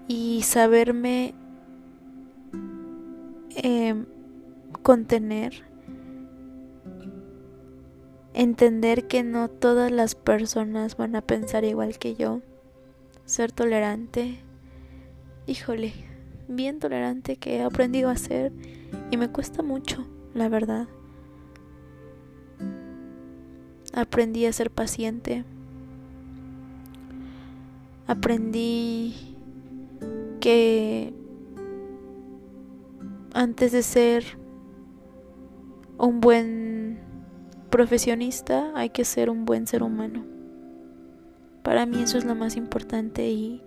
y 0.07 0.41
saberme 0.43 1.35
em, 3.55 4.05
contener, 4.83 5.63
entender 8.33 9.07
que 9.07 9.23
no 9.23 9.49
todas 9.49 9.91
las 9.91 10.15
personas 10.15 10.97
van 10.97 11.15
a 11.15 11.21
pensar 11.21 11.63
igual 11.63 11.97
que 11.97 12.15
yo, 12.15 12.41
ser 13.25 13.51
tolerante. 13.51 14.39
Híjole, 15.45 15.93
bien 16.47 16.79
tolerante 16.79 17.37
que 17.37 17.57
he 17.57 17.61
aprendido 17.61 18.09
a 18.09 18.15
ser 18.15 18.51
y 19.11 19.17
me 19.17 19.29
cuesta 19.29 19.63
mucho, 19.63 20.05
la 20.33 20.49
verdad. 20.49 20.87
Aprendí 23.93 24.45
a 24.45 24.53
ser 24.53 24.69
paciente. 24.69 25.43
Aprendí 28.05 29.15
que 30.39 31.13
antes 33.33 33.71
de 33.71 33.83
ser 33.83 34.37
un 35.97 36.21
buen 36.21 36.99
profesionista 37.69 38.71
hay 38.75 38.89
que 38.89 39.05
ser 39.05 39.29
un 39.29 39.45
buen 39.45 39.67
ser 39.67 39.83
humano. 39.83 40.25
Para 41.63 41.85
mí 41.85 42.01
eso 42.01 42.17
es 42.17 42.25
lo 42.25 42.35
más 42.35 42.55
importante 42.55 43.27
y, 43.29 43.61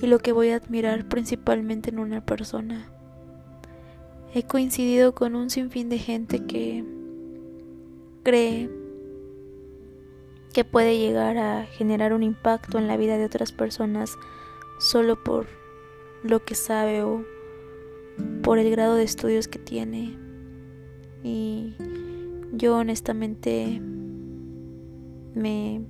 y 0.00 0.06
lo 0.06 0.18
que 0.18 0.32
voy 0.32 0.50
a 0.50 0.56
admirar 0.56 1.08
principalmente 1.08 1.90
en 1.90 1.98
una 1.98 2.24
persona. 2.24 2.88
He 4.34 4.44
coincidido 4.44 5.14
con 5.14 5.36
un 5.36 5.50
sinfín 5.50 5.88
de 5.88 5.98
gente 5.98 6.44
que 6.44 6.84
cree 8.22 8.70
que 10.52 10.64
puede 10.64 10.98
llegar 10.98 11.36
a 11.36 11.66
generar 11.66 12.12
un 12.12 12.22
impacto 12.22 12.78
en 12.78 12.88
la 12.88 12.96
vida 12.96 13.18
de 13.18 13.24
otras 13.24 13.52
personas 13.52 14.16
solo 14.78 15.22
por 15.22 15.46
lo 16.22 16.44
que 16.44 16.54
sabe 16.54 17.02
o 17.02 17.24
por 18.42 18.58
el 18.58 18.70
grado 18.70 18.94
de 18.94 19.04
estudios 19.04 19.48
que 19.48 19.58
tiene. 19.58 20.23
Y 21.24 21.74
yo 22.52 22.76
honestamente 22.76 23.80
me 25.34 25.80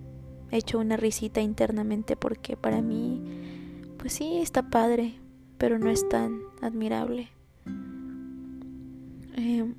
he 0.51 0.57
hecho 0.57 0.79
una 0.79 0.97
risita 0.97 1.41
internamente 1.41 2.17
porque 2.17 2.57
para 2.57 2.81
mí, 2.81 3.21
pues 3.99 4.13
sí, 4.13 4.39
está 4.39 4.71
padre, 4.71 5.15
pero 5.59 5.79
no 5.79 5.91
es 5.91 6.09
tan 6.09 6.39
admirable. 6.63 7.29
Em, 9.37 9.75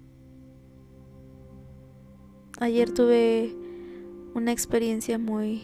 ayer 2.60 2.92
tuve 2.92 3.56
una 4.34 4.52
experiencia 4.52 5.18
muy, 5.18 5.64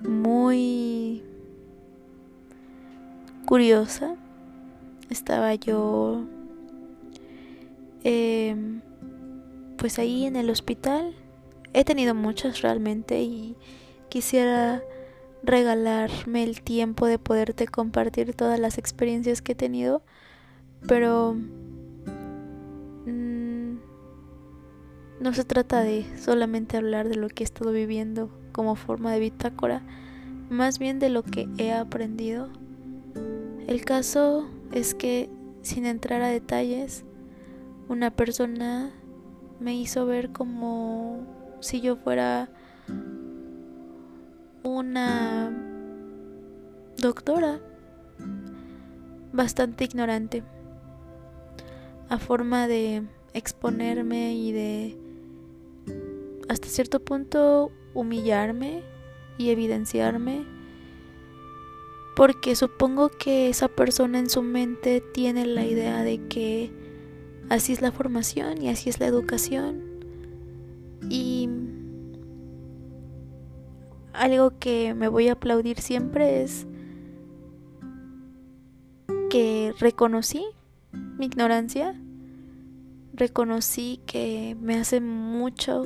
muy 0.00 1.22
curiosa. 3.46 4.16
Estaba 5.08 5.54
yo, 5.54 6.24
em, 8.04 8.80
pues 9.76 9.98
ahí 9.98 10.26
en 10.26 10.36
el 10.36 10.50
hospital. 10.50 11.14
He 11.72 11.84
tenido 11.84 12.14
muchas 12.14 12.62
realmente 12.62 13.22
y 13.22 13.56
quisiera 14.08 14.82
regalarme 15.42 16.42
el 16.42 16.62
tiempo 16.62 17.06
de 17.06 17.18
poderte 17.18 17.68
compartir 17.68 18.34
todas 18.34 18.58
las 18.58 18.78
experiencias 18.78 19.42
que 19.42 19.52
he 19.52 19.54
tenido, 19.54 20.02
pero 20.86 21.36
No 25.20 25.34
se 25.34 25.44
trata 25.44 25.82
de 25.82 26.06
solamente 26.16 26.76
hablar 26.76 27.08
de 27.08 27.16
lo 27.16 27.28
que 27.28 27.42
he 27.42 27.44
estado 27.44 27.72
viviendo 27.72 28.30
como 28.52 28.76
forma 28.76 29.12
de 29.12 29.18
bitácora, 29.18 29.82
más 30.48 30.78
bien 30.78 31.00
de 31.00 31.08
lo 31.08 31.24
que 31.24 31.48
he 31.58 31.72
aprendido. 31.72 32.48
El 33.66 33.84
caso 33.84 34.48
es 34.70 34.94
que, 34.94 35.28
sin 35.62 35.86
entrar 35.86 36.22
a 36.22 36.28
detalles, 36.28 37.04
una 37.88 38.10
persona 38.10 38.92
me 39.60 39.74
hizo 39.74 40.06
ver 40.06 40.30
como 40.30 41.26
si 41.60 41.80
yo 41.80 41.96
fuera 41.96 42.48
una 44.62 45.50
doctora 46.98 47.60
bastante 49.32 49.84
ignorante. 49.84 50.42
A 52.08 52.18
forma 52.18 52.66
de 52.68 53.02
exponerme 53.34 54.34
y 54.34 54.52
de 54.52 54.98
hasta 56.48 56.68
cierto 56.68 57.00
punto 57.00 57.70
humillarme 57.94 58.82
y 59.36 59.50
evidenciarme. 59.50 60.44
Porque 62.16 62.56
supongo 62.56 63.10
que 63.10 63.48
esa 63.48 63.68
persona 63.68 64.18
en 64.18 64.28
su 64.28 64.42
mente 64.42 65.00
tiene 65.00 65.46
la 65.46 65.64
idea 65.64 66.02
de 66.02 66.26
que 66.26 66.72
así 67.48 67.72
es 67.72 67.82
la 67.82 67.92
formación 67.92 68.62
y 68.62 68.68
así 68.68 68.90
es 68.90 69.00
la 69.00 69.06
educación. 69.06 69.82
Y 71.10 71.48
algo 74.12 74.58
que 74.58 74.94
me 74.94 75.08
voy 75.08 75.28
a 75.28 75.32
aplaudir 75.32 75.80
siempre 75.80 76.42
es 76.42 76.66
que 79.30 79.74
reconocí 79.78 80.44
mi 80.92 81.26
ignorancia 81.26 81.94
reconocí 83.12 84.00
que 84.06 84.56
me 84.60 84.76
hace 84.76 85.00
mucho 85.00 85.84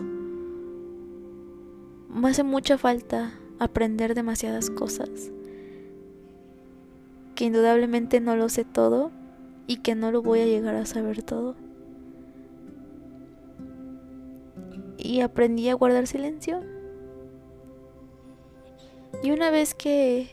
me 2.14 2.28
hace 2.28 2.42
mucha 2.42 2.76
falta 2.76 3.32
aprender 3.58 4.14
demasiadas 4.14 4.68
cosas, 4.68 5.08
que 7.34 7.46
indudablemente 7.46 8.20
no 8.20 8.36
lo 8.36 8.50
sé 8.50 8.64
todo 8.64 9.10
y 9.66 9.78
que 9.78 9.94
no 9.94 10.10
lo 10.10 10.22
voy 10.22 10.40
a 10.40 10.46
llegar 10.46 10.74
a 10.74 10.86
saber 10.86 11.22
todo. 11.22 11.54
Y 14.98 15.20
aprendí 15.20 15.68
a 15.68 15.74
guardar 15.74 16.06
silencio. 16.06 16.62
Y 19.22 19.30
una 19.30 19.50
vez 19.50 19.74
que, 19.74 20.30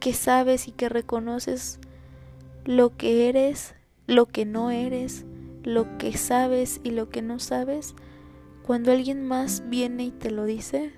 que 0.00 0.12
sabes 0.12 0.68
y 0.68 0.72
que 0.72 0.88
reconoces 0.88 1.78
lo 2.64 2.96
que 2.96 3.28
eres, 3.28 3.74
lo 4.06 4.26
que 4.26 4.44
no 4.44 4.70
eres, 4.70 5.24
lo 5.62 5.98
que 5.98 6.16
sabes 6.16 6.80
y 6.84 6.90
lo 6.90 7.08
que 7.08 7.22
no 7.22 7.38
sabes, 7.38 7.94
cuando 8.66 8.92
alguien 8.92 9.26
más 9.26 9.62
viene 9.68 10.04
y 10.04 10.10
te 10.10 10.30
lo 10.30 10.44
dice, 10.44 10.92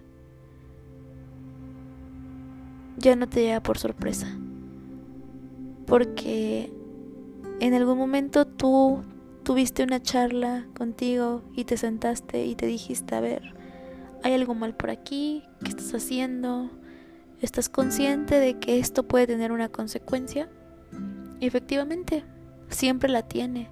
ya 2.97 3.15
no 3.17 3.29
te 3.29 3.43
llega 3.43 3.63
por 3.63 3.79
sorpresa. 3.79 4.37
Porque 5.87 6.73
en 7.61 7.75
algún 7.75 7.99
momento 7.99 8.47
tú 8.47 9.03
tuviste 9.43 9.83
una 9.83 10.03
charla 10.03 10.67
contigo 10.77 11.43
y 11.55 11.65
te 11.65 11.77
sentaste 11.77 12.45
y 12.45 12.55
te 12.55 12.67
dijiste, 12.67 13.15
a 13.15 13.21
ver, 13.21 13.55
hay 14.23 14.35
algo 14.35 14.55
mal 14.55 14.75
por 14.75 14.91
aquí, 14.91 15.43
¿qué 15.63 15.71
estás 15.71 15.95
haciendo? 15.95 16.71
¿Estás 17.41 17.69
consciente 17.69 18.39
de 18.39 18.59
que 18.59 18.79
esto 18.79 19.05
puede 19.05 19.27
tener 19.27 19.53
una 19.53 19.69
consecuencia? 19.69 20.49
Y 21.41 21.47
efectivamente, 21.47 22.25
siempre 22.69 23.09
la 23.09 23.23
tiene. 23.23 23.69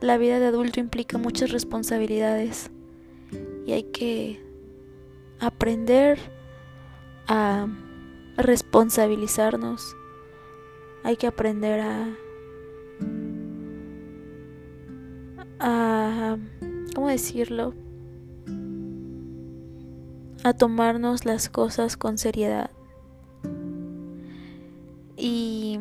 La 0.00 0.18
vida 0.18 0.38
de 0.38 0.46
adulto 0.46 0.80
implica 0.80 1.18
muchas 1.18 1.50
responsabilidades 1.50 2.70
y 3.66 3.72
hay 3.72 3.84
que 3.84 4.42
aprender 5.38 6.18
a 7.28 7.68
responsabilizarnos. 8.36 9.96
Hay 11.02 11.16
que 11.16 11.26
aprender 11.26 11.80
a 11.80 12.16
a 15.58 16.38
¿cómo 16.94 17.08
decirlo? 17.08 17.74
a 20.42 20.54
tomarnos 20.54 21.24
las 21.24 21.48
cosas 21.48 21.96
con 21.96 22.18
seriedad. 22.18 22.70
Y 25.16 25.78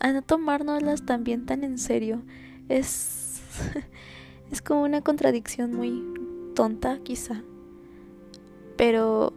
a 0.00 0.12
no 0.12 0.22
tomárnoslas 0.22 1.06
también 1.06 1.46
tan 1.46 1.64
en 1.64 1.78
serio. 1.78 2.22
Es 2.68 3.40
es 4.50 4.60
como 4.60 4.82
una 4.82 5.00
contradicción 5.00 5.74
muy 5.74 6.02
tonta, 6.54 6.98
quizá. 7.02 7.42
Pero 8.76 9.32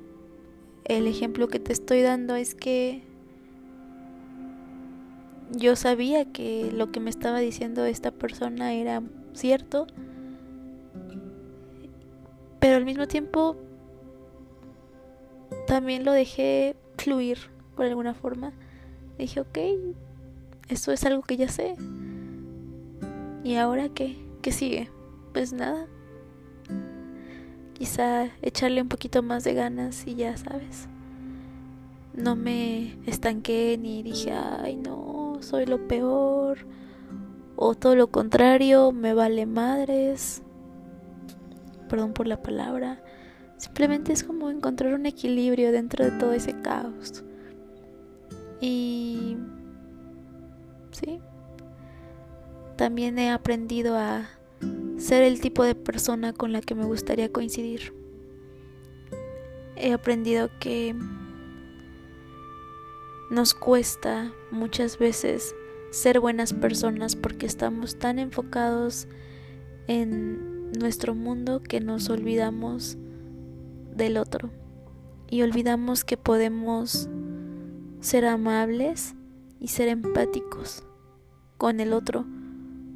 el 0.84 1.08
ejemplo 1.08 1.48
que 1.48 1.60
te 1.60 1.72
estoy 1.72 2.02
dando 2.02 2.36
es 2.36 2.54
que 2.54 3.04
yo 5.52 5.76
sabía 5.76 6.26
que 6.26 6.72
lo 6.72 6.92
que 6.92 7.00
me 7.00 7.10
estaba 7.10 7.40
diciendo 7.40 7.86
esta 7.86 8.12
persona 8.12 8.74
era 8.74 9.02
cierto, 9.34 9.88
pero 12.60 12.76
al 12.76 12.86
mismo 12.86 13.08
tiempo 13.08 13.56
también 15.68 16.06
lo 16.06 16.12
dejé 16.12 16.76
fluir 16.98 17.38
por 17.76 17.86
alguna 17.86 18.14
forma. 18.14 18.54
Dije, 19.18 19.40
ok, 19.40 19.58
eso 20.68 20.92
es 20.92 21.06
algo 21.06 21.22
que 21.22 21.38
ya 21.38 21.48
sé. 21.48 21.76
¿Y 23.44 23.56
ahora 23.56 23.90
qué? 23.90 24.18
¿Qué 24.42 24.52
sigue? 24.52 24.90
Pues 25.34 25.54
nada, 25.54 25.88
quizá 27.74 28.30
echarle 28.42 28.82
un 28.82 28.90
poquito 28.90 29.22
más 29.22 29.44
de 29.44 29.54
ganas 29.54 30.06
y 30.08 30.16
ya 30.16 30.36
sabes. 30.36 30.88
No 32.14 32.36
me 32.36 32.98
estanqué 33.06 33.78
ni 33.80 34.02
dije, 34.02 34.32
ay 34.34 34.76
no, 34.76 35.17
soy 35.42 35.66
lo 35.66 35.88
peor. 35.88 36.60
O 37.56 37.76
todo 37.76 37.96
lo 37.96 38.08
contrario, 38.08 38.92
me 38.92 39.14
vale 39.14 39.46
madres. 39.46 40.44
Perdón 41.90 42.14
por 42.14 42.28
la 42.28 42.42
palabra. 42.42 43.02
Simplemente 43.58 44.14
es 44.14 44.24
como 44.24 44.50
encontrar 44.50 44.94
un 44.94 45.06
equilibrio 45.06 45.72
dentro 45.72 46.06
de 46.06 46.12
todo 46.12 46.34
ese 46.34 46.54
caos. 46.62 47.24
Y 48.62 49.38
sí, 50.92 51.20
también 52.76 53.18
he 53.18 53.32
aprendido 53.32 53.98
a 53.98 54.30
ser 54.98 55.24
el 55.24 55.42
tipo 55.42 55.64
de 55.64 55.76
persona 55.76 56.34
con 56.34 56.52
la 56.52 56.62
que 56.62 56.76
me 56.76 56.86
gustaría 56.86 57.32
coincidir. 57.32 57.94
He 59.76 59.94
aprendido 59.94 60.50
que 60.60 60.96
nos 63.30 63.54
cuesta 63.54 64.32
muchas 64.52 64.98
veces 64.98 65.56
ser 65.92 66.20
buenas 66.20 66.54
personas 66.54 67.16
porque 67.16 67.46
estamos 67.46 67.98
tan 67.98 68.20
enfocados 68.20 69.08
en 69.88 70.72
nuestro 70.72 71.16
mundo 71.16 71.62
que 71.62 71.80
nos 71.80 72.10
olvidamos 72.10 72.98
del 73.96 74.18
otro 74.18 74.52
y 75.30 75.42
olvidamos 75.42 76.04
que 76.04 76.18
podemos 76.18 77.10
ser 78.00 78.26
amables 78.26 79.16
y 79.60 79.70
ser 79.70 79.88
empáticos 79.90 80.84
con 81.58 81.80
el 81.80 81.94
otro. 81.94 82.26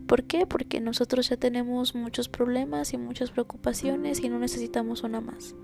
¿Por 0.08 0.24
qué? 0.24 0.46
Porque 0.46 0.80
nosotros 0.80 1.30
ya 1.30 1.38
tenemos 1.38 1.96
muchos 1.96 2.30
problemas 2.30 2.94
y 2.94 2.98
muchas 2.98 3.32
preocupaciones 3.32 4.22
y 4.22 4.30
no 4.30 4.39
necesitamos 4.39 5.04
una 5.04 5.22
más. 5.22 5.56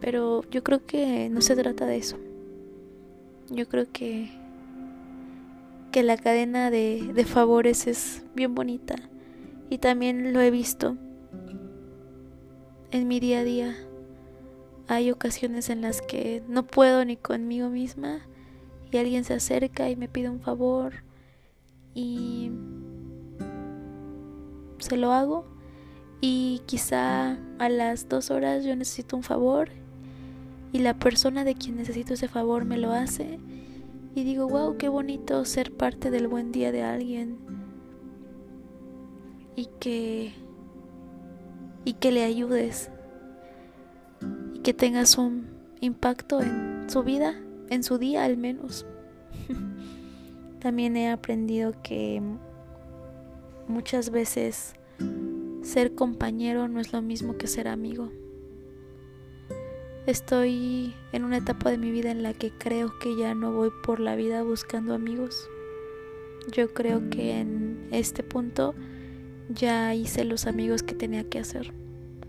Pero 0.00 0.42
yo 0.50 0.64
creo 0.64 0.84
que 0.86 1.28
no 1.28 1.40
se 1.40 1.54
trata 1.54 1.86
de 1.86 1.96
eso. 1.96 2.18
Yo 3.52 3.68
creo 3.68 3.86
que 3.92 4.30
que 5.92 6.02
la 6.02 6.16
cadena 6.16 6.70
de, 6.70 7.12
de 7.14 7.24
favores 7.26 7.86
es 7.86 8.24
bien 8.34 8.54
bonita 8.54 8.96
y 9.68 9.76
también 9.76 10.32
lo 10.32 10.40
he 10.40 10.50
visto 10.50 10.96
en 12.90 13.06
mi 13.08 13.20
día 13.20 13.40
a 13.40 13.44
día. 13.44 13.76
Hay 14.88 15.10
ocasiones 15.10 15.68
en 15.68 15.82
las 15.82 16.00
que 16.00 16.42
no 16.48 16.66
puedo 16.66 17.04
ni 17.04 17.16
conmigo 17.16 17.68
misma 17.68 18.20
y 18.90 18.96
alguien 18.96 19.24
se 19.24 19.34
acerca 19.34 19.90
y 19.90 19.96
me 19.96 20.08
pide 20.08 20.30
un 20.30 20.40
favor 20.40 20.94
y 21.94 22.50
se 24.78 24.96
lo 24.96 25.12
hago 25.12 25.44
y 26.22 26.62
quizá 26.66 27.38
a 27.58 27.68
las 27.68 28.08
dos 28.08 28.30
horas 28.30 28.64
yo 28.64 28.74
necesito 28.76 29.16
un 29.16 29.22
favor 29.22 29.70
y 30.72 30.78
la 30.78 30.98
persona 30.98 31.44
de 31.44 31.54
quien 31.54 31.76
necesito 31.76 32.14
ese 32.14 32.28
favor 32.28 32.64
me 32.64 32.78
lo 32.78 32.92
hace 32.92 33.38
y 34.14 34.24
digo, 34.24 34.48
wow, 34.48 34.76
qué 34.76 34.88
bonito 34.88 35.44
ser 35.44 35.72
parte 35.72 36.10
del 36.10 36.28
buen 36.28 36.52
día 36.52 36.72
de 36.72 36.82
alguien 36.82 37.38
y 39.54 39.68
que 39.80 40.32
y 41.84 41.94
que 41.94 42.12
le 42.12 42.22
ayudes 42.24 42.90
y 44.54 44.60
que 44.60 44.72
tengas 44.72 45.18
un 45.18 45.46
impacto 45.80 46.40
en 46.40 46.88
su 46.88 47.02
vida, 47.02 47.34
en 47.68 47.82
su 47.82 47.98
día 47.98 48.24
al 48.24 48.36
menos. 48.36 48.86
También 50.60 50.96
he 50.96 51.10
aprendido 51.10 51.74
que 51.82 52.22
muchas 53.66 54.10
veces 54.10 54.74
ser 55.62 55.94
compañero 55.94 56.68
no 56.68 56.80
es 56.80 56.92
lo 56.92 57.02
mismo 57.02 57.36
que 57.36 57.46
ser 57.46 57.66
amigo. 57.66 58.10
Estoy 60.06 60.94
en 61.12 61.22
una 61.22 61.36
etapa 61.36 61.70
de 61.70 61.78
mi 61.78 61.92
vida 61.92 62.10
en 62.10 62.24
la 62.24 62.34
que 62.34 62.50
creo 62.50 62.98
que 62.98 63.16
ya 63.16 63.36
no 63.36 63.52
voy 63.52 63.70
por 63.84 64.00
la 64.00 64.16
vida 64.16 64.42
buscando 64.42 64.94
amigos. 64.94 65.48
Yo 66.50 66.74
creo 66.74 67.08
que 67.08 67.38
en 67.38 67.86
este 67.92 68.24
punto 68.24 68.74
ya 69.48 69.94
hice 69.94 70.24
los 70.24 70.48
amigos 70.48 70.82
que 70.82 70.96
tenía 70.96 71.22
que 71.22 71.38
hacer. 71.38 71.72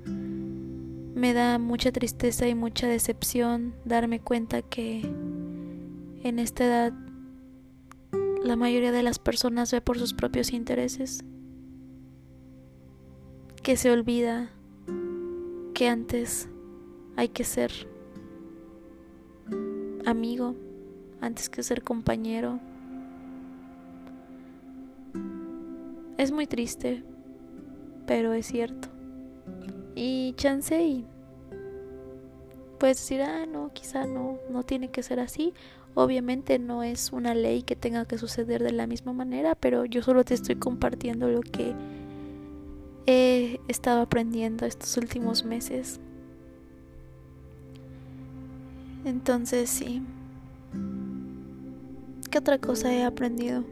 Me 0.05 1.33
da 1.33 1.57
mucha 1.57 1.91
tristeza 1.91 2.47
y 2.47 2.53
mucha 2.53 2.87
decepción 2.87 3.73
darme 3.85 4.19
cuenta 4.19 4.61
que 4.61 5.01
en 5.01 6.37
esta 6.37 6.65
edad 6.65 6.93
la 8.43 8.55
mayoría 8.55 8.91
de 8.91 9.01
las 9.01 9.17
personas 9.17 9.71
ve 9.71 9.81
por 9.81 9.97
sus 9.97 10.13
propios 10.13 10.53
intereses, 10.53 11.23
que 13.63 13.77
se 13.77 13.89
olvida 13.89 14.51
que 15.73 15.87
antes 15.87 16.49
hay 17.15 17.29
que 17.29 17.43
ser 17.43 17.71
amigo 20.05 20.55
antes 21.21 21.49
que 21.49 21.63
ser 21.63 21.83
compañero. 21.83 22.59
Es 26.17 26.31
muy 26.31 26.47
triste, 26.47 27.03
pero 28.05 28.33
es 28.33 28.47
cierto. 28.47 28.89
Y 29.95 30.33
chance 30.37 30.81
y 30.81 31.05
puedes 32.79 32.97
decir, 32.97 33.21
ah, 33.21 33.45
no, 33.45 33.71
quizá 33.73 34.05
no, 34.05 34.37
no 34.49 34.63
tiene 34.63 34.89
que 34.89 35.03
ser 35.03 35.19
así. 35.19 35.53
Obviamente 35.95 36.59
no 36.59 36.83
es 36.83 37.11
una 37.11 37.35
ley 37.35 37.61
que 37.63 37.75
tenga 37.75 38.05
que 38.05 38.17
suceder 38.17 38.63
de 38.63 38.71
la 38.71 38.87
misma 38.87 39.13
manera, 39.13 39.55
pero 39.55 39.85
yo 39.85 40.01
solo 40.01 40.23
te 40.23 40.33
estoy 40.33 40.55
compartiendo 40.55 41.29
lo 41.29 41.41
que 41.41 41.73
he 43.05 43.59
estado 43.67 44.01
aprendiendo 44.01 44.65
estos 44.65 44.97
últimos 44.97 45.45
meses. 45.45 45.99
Entonces 49.05 49.69
sí. 49.69 50.01
¿Qué 52.29 52.37
otra 52.37 52.57
cosa 52.57 52.93
he 52.93 53.03
aprendido? 53.03 53.63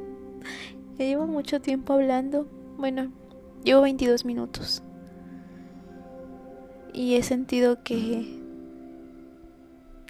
ya 0.98 1.04
llevo 1.04 1.26
mucho 1.26 1.60
tiempo 1.60 1.94
hablando. 1.94 2.46
Bueno, 2.76 3.10
llevo 3.64 3.82
22 3.82 4.24
minutos. 4.24 4.82
Y 6.92 7.14
he 7.14 7.22
sentido 7.22 7.82
que 7.82 8.40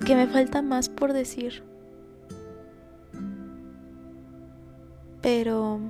que 0.04 0.16
me 0.16 0.26
falta 0.26 0.62
más 0.62 0.88
por 0.88 1.12
decir. 1.12 1.62
Pero 5.20 5.80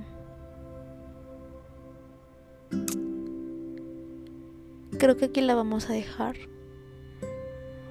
creo 4.97 5.15
que 5.15 5.25
aquí 5.25 5.41
la 5.41 5.55
vamos 5.55 5.89
a 5.89 5.93
dejar. 5.93 6.35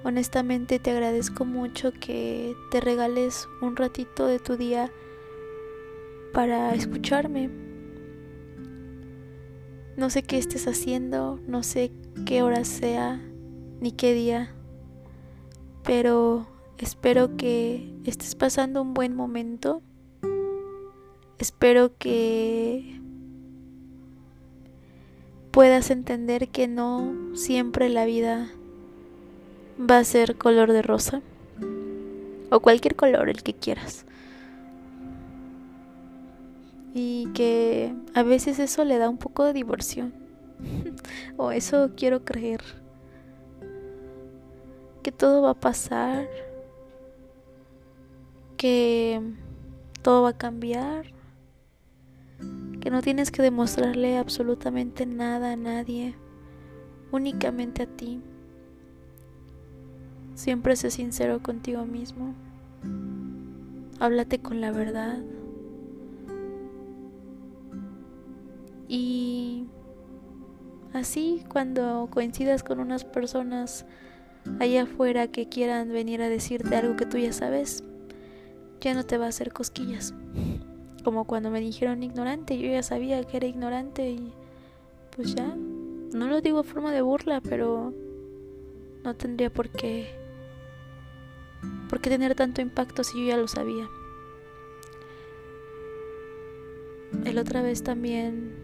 Honestamente 0.03 0.79
te 0.79 0.91
agradezco 0.91 1.45
mucho 1.45 1.93
que 1.93 2.57
te 2.71 2.81
regales 2.81 3.49
un 3.61 3.77
ratito 3.77 4.27
de 4.27 4.39
tu 4.39 4.57
día 4.57 4.91
para 6.33 6.75
escucharme. 6.75 7.51
No 9.97 10.09
sé 10.09 10.23
qué 10.23 10.39
estés 10.39 10.67
haciendo, 10.67 11.39
no 11.47 11.63
sé 11.63 11.93
qué 12.25 12.43
hora 12.43 12.65
sea 12.65 13.21
ni 13.81 13.93
qué 13.93 14.15
día, 14.15 14.55
pero 15.85 16.47
espero 16.79 17.37
que 17.37 17.93
estés 18.05 18.35
pasando 18.35 18.81
un 18.81 18.95
buen 18.95 19.15
momento. 19.15 19.83
Espero 21.39 21.97
que 21.99 23.01
puedas 25.51 25.91
entender 25.91 26.49
que 26.49 26.69
no 26.69 27.35
siempre 27.35 27.91
la 27.91 28.07
vida 28.07 28.51
va 29.81 29.99
a 29.99 30.05
ser 30.05 30.37
color 30.37 30.73
de 30.73 30.83
rosa 30.83 31.23
o 32.51 32.61
cualquier 32.61 32.97
color 32.97 33.29
el 33.29 33.43
que 33.43 33.55
quieras. 33.55 34.05
Y 36.93 37.29
que 37.35 37.95
a 38.15 38.23
veces 38.23 38.59
eso 38.59 38.85
le 38.85 38.99
da 38.99 39.09
un 39.09 39.19
poco 39.19 39.45
de 39.45 39.53
diversión. 39.53 40.13
o 41.37 41.53
eso 41.53 41.93
quiero 41.97 42.25
creer. 42.25 42.61
Que 45.03 45.13
todo 45.13 45.43
va 45.43 45.51
a 45.51 45.61
pasar. 45.61 46.29
Que 48.57 49.23
todo 50.03 50.23
va 50.23 50.31
a 50.31 50.37
cambiar. 50.37 51.07
Que 52.81 52.91
no 52.91 53.03
tienes 53.03 53.31
que 53.31 53.43
demostrarle 53.43 54.19
absolutamente 54.19 55.07
nada 55.07 55.53
a 55.53 55.57
nadie. 55.57 56.17
Únicamente 57.13 57.85
a 57.85 57.87
ti. 57.87 58.21
Siempre 60.41 60.75
sé 60.75 60.91
sincero 60.91 61.43
contigo 61.43 61.85
mismo. 61.85 62.33
Háblate 63.99 64.39
con 64.39 64.63
la 64.63 64.73
verdad. 64.73 65.19
Y 68.89 69.67
así 70.95 71.45
cuando 71.51 72.09
coincidas 72.11 72.63
con 72.63 72.81
unas 72.81 73.05
personas 73.05 73.85
allá 74.61 74.85
afuera 74.85 75.29
que 75.29 75.51
quieran 75.51 75.91
venir 75.91 76.23
a 76.23 76.31
decirte 76.31 76.75
algo 76.75 76.97
que 76.97 77.05
tú 77.05 77.19
ya 77.19 77.35
sabes, 77.35 77.85
ya 78.81 78.95
no 78.95 79.05
te 79.05 79.19
va 79.19 79.27
a 79.27 79.29
hacer 79.29 79.53
cosquillas. 79.53 80.15
Como 81.05 81.27
cuando 81.27 81.51
me 81.51 81.61
dijeron 81.61 82.03
ignorante, 82.03 82.59
yo 82.59 82.71
ya 82.71 82.83
sabía 82.83 83.23
que 83.25 83.37
era 83.37 83.47
ignorante 83.47 84.11
y 84.11 84.33
pues 85.15 85.35
ya, 85.35 85.55
no 85.55 86.29
lo 86.29 86.41
digo 86.41 86.61
a 86.61 86.65
forma 86.65 86.93
de 86.93 87.03
burla, 87.03 87.43
pero 87.43 87.93
no 89.05 89.15
tendría 89.17 89.53
por 89.53 89.69
qué 89.69 90.19
¿Por 91.89 92.01
qué 92.01 92.11
tener 92.11 92.35
tanto 92.35 92.61
impacto 92.61 93.05
si 93.05 93.21
yo 93.21 93.29
ya 93.29 93.37
lo 93.37 93.49
sabía? 93.49 93.89
El 97.25 97.39
otra 97.39 97.63
vez 97.63 97.83
también, 97.83 98.55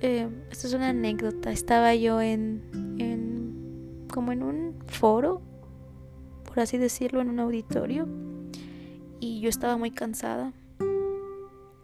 eh, 0.00 0.28
esto 0.50 0.66
es 0.66 0.74
una 0.74 0.90
anécdota, 0.90 1.50
estaba 1.50 1.94
yo 1.94 2.20
en, 2.20 2.62
en, 2.98 4.06
como 4.12 4.32
en 4.32 4.42
un 4.42 4.74
foro, 4.86 5.40
por 6.44 6.60
así 6.60 6.78
decirlo, 6.78 7.20
en 7.20 7.30
un 7.30 7.40
auditorio 7.40 8.06
y 9.20 9.40
yo 9.40 9.48
estaba 9.48 9.78
muy 9.78 9.90
cansada 9.90 10.52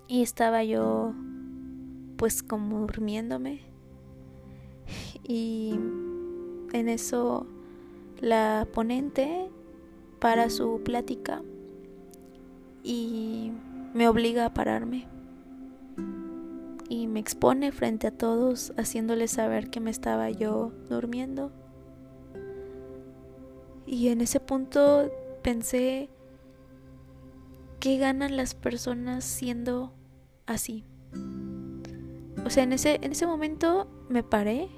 y 0.06 0.22
estaba 0.22 0.62
yo 0.62 1.14
pues 2.16 2.42
como 2.42 2.80
durmiéndome 2.80 3.62
y 5.24 5.72
en 6.72 6.88
eso 6.88 7.46
la 8.20 8.68
ponente 8.72 9.48
para 10.20 10.50
su 10.50 10.82
plática 10.84 11.42
y 12.82 13.52
me 13.94 14.08
obliga 14.08 14.46
a 14.46 14.54
pararme 14.54 15.08
y 16.88 17.06
me 17.06 17.20
expone 17.20 17.72
frente 17.72 18.08
a 18.08 18.10
todos 18.10 18.72
haciéndoles 18.76 19.30
saber 19.30 19.70
que 19.70 19.80
me 19.80 19.90
estaba 19.90 20.28
yo 20.30 20.72
durmiendo. 20.88 21.52
Y 23.86 24.08
en 24.08 24.20
ese 24.20 24.40
punto 24.40 25.10
pensé, 25.42 26.10
¿qué 27.78 27.96
ganan 27.96 28.36
las 28.36 28.54
personas 28.54 29.24
siendo 29.24 29.92
así? 30.46 30.84
O 32.44 32.50
sea, 32.50 32.64
en 32.64 32.72
ese, 32.72 32.98
en 33.02 33.12
ese 33.12 33.26
momento 33.26 33.88
me 34.08 34.24
paré 34.24 34.68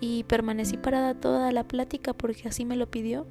y 0.00 0.24
permanecí 0.24 0.76
parada 0.76 1.14
toda 1.14 1.50
la 1.52 1.66
plática 1.66 2.12
porque 2.12 2.48
así 2.48 2.66
me 2.66 2.76
lo 2.76 2.90
pidió. 2.90 3.26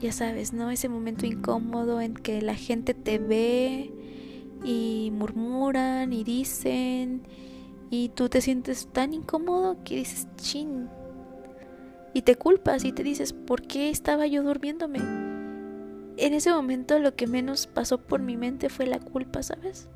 Ya 0.00 0.12
sabes, 0.12 0.54
¿no? 0.54 0.70
Ese 0.70 0.88
momento 0.88 1.26
incómodo 1.26 2.00
en 2.00 2.14
que 2.14 2.40
la 2.40 2.54
gente 2.54 2.94
te 2.94 3.18
ve 3.18 3.92
y 4.64 5.10
murmuran 5.12 6.12
y 6.12 6.24
dicen 6.24 7.22
y 7.90 8.08
tú 8.10 8.28
te 8.28 8.40
sientes 8.40 8.88
tan 8.92 9.12
incómodo 9.12 9.76
que 9.84 9.96
dices, 9.96 10.28
chin. 10.36 10.88
Y 12.14 12.22
te 12.22 12.36
culpas 12.36 12.84
y 12.84 12.92
te 12.92 13.02
dices, 13.02 13.32
¿por 13.32 13.62
qué 13.62 13.90
estaba 13.90 14.26
yo 14.26 14.42
durmiéndome? 14.42 15.00
En 16.16 16.34
ese 16.34 16.50
momento 16.50 16.98
lo 16.98 17.14
que 17.14 17.26
menos 17.26 17.66
pasó 17.66 17.98
por 17.98 18.20
mi 18.22 18.36
mente 18.36 18.68
fue 18.68 18.86
la 18.86 19.00
culpa, 19.00 19.42
¿sabes? 19.42 19.88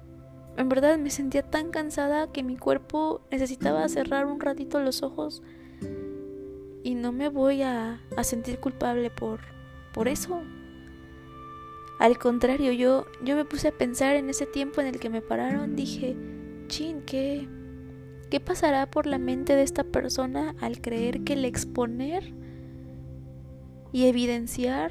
En 0.56 0.68
verdad 0.68 0.98
me 0.98 1.10
sentía 1.10 1.42
tan 1.42 1.70
cansada 1.70 2.30
que 2.30 2.42
mi 2.42 2.56
cuerpo 2.56 3.22
necesitaba 3.30 3.88
cerrar 3.88 4.26
un 4.26 4.40
ratito 4.40 4.80
los 4.80 5.02
ojos 5.02 5.42
y 6.82 6.94
no 6.94 7.12
me 7.12 7.28
voy 7.28 7.62
a, 7.62 8.00
a 8.16 8.24
sentir 8.24 8.58
culpable 8.60 9.10
por, 9.10 9.40
por 9.94 10.08
eso. 10.08 10.42
Al 12.00 12.18
contrario, 12.18 12.72
yo, 12.72 13.06
yo 13.22 13.36
me 13.36 13.44
puse 13.44 13.68
a 13.68 13.72
pensar 13.72 14.16
en 14.16 14.28
ese 14.28 14.44
tiempo 14.44 14.80
en 14.80 14.88
el 14.88 14.98
que 14.98 15.08
me 15.08 15.22
pararon, 15.22 15.76
dije, 15.76 16.16
chin, 16.66 17.02
¿qué, 17.06 17.48
¿qué 18.30 18.40
pasará 18.40 18.90
por 18.90 19.06
la 19.06 19.18
mente 19.18 19.54
de 19.54 19.62
esta 19.62 19.84
persona 19.84 20.56
al 20.60 20.80
creer 20.80 21.22
que 21.22 21.34
el 21.34 21.44
exponer 21.44 22.34
y 23.92 24.06
evidenciar 24.06 24.90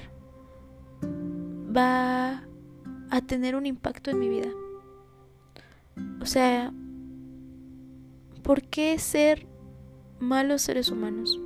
va 1.75 2.47
a 3.09 3.21
tener 3.27 3.57
un 3.57 3.65
impacto 3.65 4.09
en 4.09 4.19
mi 4.19 4.29
vida? 4.29 4.49
O 6.21 6.25
sea, 6.25 6.73
¿por 8.41 8.61
qué 8.63 8.97
ser 8.97 9.45
malos 10.19 10.61
seres 10.61 10.89
humanos? 10.89 11.37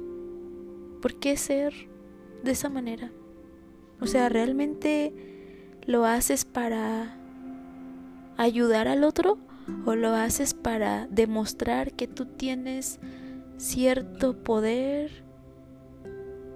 ¿Por 1.02 1.16
qué 1.16 1.36
ser 1.36 1.74
de 2.44 2.52
esa 2.52 2.70
manera? 2.70 3.12
O 4.00 4.08
sea, 4.08 4.30
¿realmente 4.30 5.14
lo 5.86 6.06
haces 6.06 6.46
para 6.46 7.18
ayudar 8.38 8.88
al 8.88 9.04
otro 9.04 9.38
o 9.86 9.96
lo 9.96 10.14
haces 10.14 10.54
para 10.54 11.08
demostrar 11.08 11.94
que 11.94 12.08
tú 12.08 12.26
tienes 12.26 13.00
cierto 13.58 14.44
poder? 14.44 15.24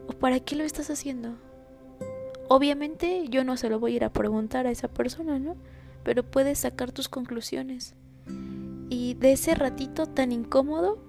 ¿O 0.08 0.14
para 0.14 0.40
qué 0.40 0.56
lo 0.56 0.64
estás 0.64 0.90
haciendo? 0.90 1.36
Obviamente 2.48 3.28
yo 3.30 3.44
no 3.44 3.58
se 3.58 3.70
lo 3.70 3.80
voy 3.80 3.94
a 3.94 3.96
ir 3.96 4.04
a 4.04 4.14
preguntar 4.14 4.68
a 4.68 4.72
esa 4.72 4.90
persona, 4.90 5.40
¿no? 5.40 5.56
Pero 6.04 6.24
puedes 6.24 6.60
sacar 6.60 6.92
tus 6.92 7.10
conclusiones. 7.10 7.96
Y 8.90 9.14
de 9.14 9.32
ese 9.32 9.56
ratito 9.56 10.06
tan 10.06 10.34
incómodo, 10.34 11.00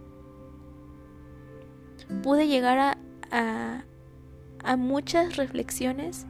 pude 2.23 2.47
llegar 2.47 2.79
a, 2.79 2.99
a, 3.31 3.85
a 4.63 4.77
muchas 4.77 5.37
reflexiones 5.37 6.27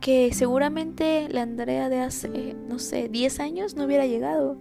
que 0.00 0.32
seguramente 0.34 1.28
la 1.30 1.42
Andrea 1.42 1.88
de 1.88 2.00
hace, 2.00 2.54
no 2.68 2.78
sé, 2.78 3.08
10 3.08 3.40
años 3.40 3.74
no 3.74 3.84
hubiera 3.84 4.06
llegado. 4.06 4.58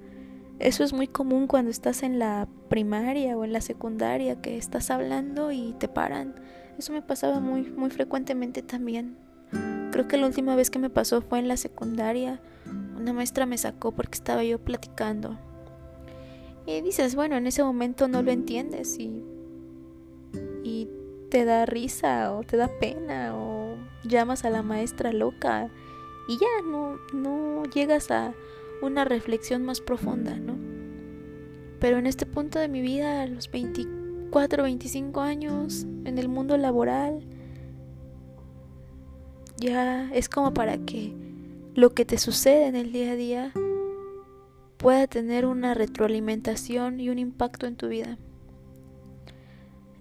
Eso 0.59 0.85
es 0.85 0.93
muy 0.93 1.07
común 1.07 1.47
cuando 1.47 1.69
estás 1.69 2.03
en 2.03 2.17
la 2.17 2.47
primaria 2.69 3.35
o 3.35 3.43
en 3.43 3.51
la 3.51 3.59
secundaria, 3.59 4.39
que 4.41 4.57
estás 4.57 4.89
hablando 4.89 5.51
y 5.51 5.75
te 5.79 5.89
paran. 5.89 6.35
Eso 6.77 6.93
me 6.93 7.01
pasaba 7.01 7.41
muy, 7.41 7.63
muy 7.63 7.89
frecuentemente 7.89 8.61
también. 8.61 9.17
Creo 9.91 10.07
que 10.07 10.17
la 10.17 10.27
última 10.27 10.55
vez 10.55 10.69
que 10.69 10.79
me 10.79 10.89
pasó 10.89 11.21
fue 11.21 11.39
en 11.39 11.49
la 11.49 11.57
secundaria. 11.57 12.39
Una 12.95 13.11
maestra 13.11 13.45
me 13.45 13.57
sacó 13.57 13.91
porque 13.91 14.15
estaba 14.15 14.43
yo 14.43 14.59
platicando. 14.59 15.37
Y 16.65 16.79
dices, 16.81 17.15
bueno, 17.15 17.35
en 17.35 17.47
ese 17.47 17.63
momento 17.63 18.07
no 18.07 18.21
lo 18.21 18.31
entiendes 18.31 18.97
y, 18.97 19.23
y 20.63 20.87
te 21.33 21.45
da 21.45 21.65
risa 21.65 22.31
o 22.31 22.43
te 22.43 22.57
da 22.57 22.67
pena 22.67 23.35
o 23.35 23.75
llamas 24.03 24.45
a 24.45 24.51
la 24.51 24.61
maestra 24.61 25.11
loca 25.11 25.67
y 26.27 26.37
ya 26.37 26.61
no, 26.63 26.99
no 27.11 27.63
llegas 27.73 28.11
a 28.11 28.35
una 28.83 29.03
reflexión 29.03 29.65
más 29.65 29.81
profunda, 29.81 30.35
¿no? 30.37 30.55
Pero 31.79 31.97
en 31.97 32.05
este 32.05 32.27
punto 32.27 32.59
de 32.59 32.67
mi 32.67 32.81
vida, 32.81 33.23
a 33.23 33.25
los 33.25 33.49
24, 33.49 34.61
25 34.61 35.21
años, 35.21 35.87
en 36.05 36.19
el 36.19 36.29
mundo 36.29 36.55
laboral, 36.55 37.25
ya 39.57 40.11
es 40.13 40.29
como 40.29 40.53
para 40.53 40.77
que 40.77 41.15
lo 41.73 41.95
que 41.95 42.05
te 42.05 42.19
sucede 42.19 42.67
en 42.67 42.75
el 42.75 42.91
día 42.91 43.13
a 43.13 43.15
día 43.15 43.51
pueda 44.77 45.07
tener 45.07 45.47
una 45.47 45.73
retroalimentación 45.73 46.99
y 46.99 47.09
un 47.09 47.17
impacto 47.17 47.65
en 47.65 47.75
tu 47.75 47.87
vida. 47.87 48.19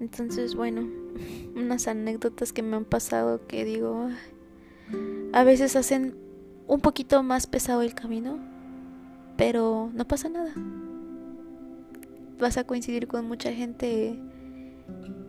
Entonces, 0.02 0.56
bueno, 0.56 0.88
unas 1.54 1.86
anécdotas 1.86 2.52
que 2.52 2.62
me 2.62 2.74
han 2.74 2.84
pasado 2.84 3.46
que 3.46 3.64
digo, 3.64 4.08
a 5.32 5.44
veces 5.44 5.76
hacen 5.76 6.16
un 6.66 6.80
poquito 6.80 7.22
más 7.22 7.46
pesado 7.46 7.82
el 7.82 7.94
camino, 7.94 8.40
pero 9.36 9.90
no 9.94 10.04
pasa 10.04 10.28
nada. 10.28 10.52
Vas 12.40 12.56
a 12.56 12.64
coincidir 12.64 13.06
con 13.06 13.28
mucha 13.28 13.52
gente 13.52 14.18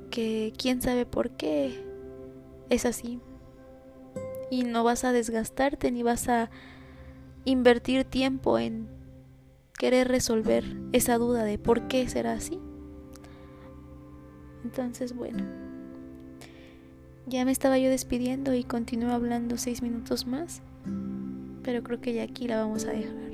que 0.09 0.53
quién 0.57 0.81
sabe 0.81 1.05
por 1.05 1.29
qué 1.29 1.86
es 2.71 2.88
así. 2.88 3.19
Y 4.49 4.63
no 4.63 4.83
vas 4.83 5.03
a 5.03 5.12
desgastarte 5.12 5.91
ni 5.91 6.01
vas 6.01 6.27
a 6.29 6.49
invertir 7.45 8.05
tiempo 8.05 8.57
en 8.57 8.88
querer 9.77 10.07
resolver 10.07 10.63
esa 10.93 11.19
duda 11.19 11.43
de 11.43 11.59
por 11.59 11.88
qué 11.88 12.09
será 12.09 12.33
así. 12.33 12.59
Entonces, 14.63 15.15
bueno, 15.15 15.43
ya 17.26 17.45
me 17.45 17.52
estaba 17.52 17.78
yo 17.78 17.89
despidiendo 17.89 18.54
y 18.54 18.63
continúo 18.63 19.12
hablando 19.12 19.58
seis 19.58 19.82
minutos 19.82 20.28
más, 20.28 20.62
pero 21.63 21.84
creo 21.84 22.02
que 22.02 22.13
ya 22.13 22.23
aquí 22.23 22.47
la 22.47 22.58
vamos 22.58 22.86
a 22.86 22.91
dejar. 22.91 23.32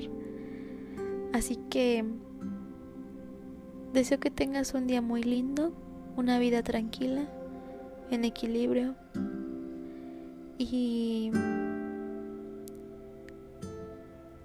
Así 1.32 1.56
que 1.70 2.04
deseo 3.92 4.20
que 4.20 4.30
tengas 4.30 4.74
un 4.74 4.86
día 4.86 5.02
muy 5.02 5.22
lindo, 5.22 5.72
una 6.16 6.38
vida 6.38 6.62
tranquila, 6.62 7.28
en 8.10 8.24
equilibrio 8.24 8.94
y 10.58 11.30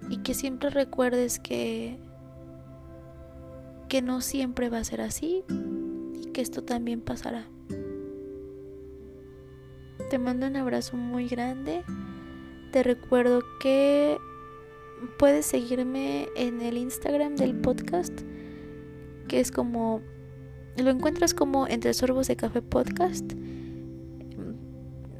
y 0.08 0.18
que 0.18 0.34
siempre 0.34 0.70
recuerdes 0.70 1.40
que 1.40 1.98
que 3.88 4.02
no 4.02 4.20
siempre 4.20 4.68
va 4.68 4.78
a 4.78 4.84
ser 4.84 5.00
así 5.00 5.44
que 6.36 6.42
esto 6.42 6.62
también 6.62 7.00
pasará. 7.00 7.46
Te 10.10 10.18
mando 10.18 10.46
un 10.46 10.56
abrazo 10.56 10.94
muy 10.98 11.28
grande. 11.28 11.82
Te 12.72 12.82
recuerdo 12.82 13.40
que 13.58 14.18
puedes 15.18 15.46
seguirme 15.46 16.28
en 16.36 16.60
el 16.60 16.76
Instagram 16.76 17.36
del 17.36 17.54
podcast, 17.56 18.20
que 19.28 19.40
es 19.40 19.50
como 19.50 20.02
lo 20.76 20.90
encuentras 20.90 21.32
como 21.32 21.66
entre 21.68 21.94
sorbos 21.94 22.28
de 22.28 22.36
café 22.36 22.60
podcast. 22.60 23.32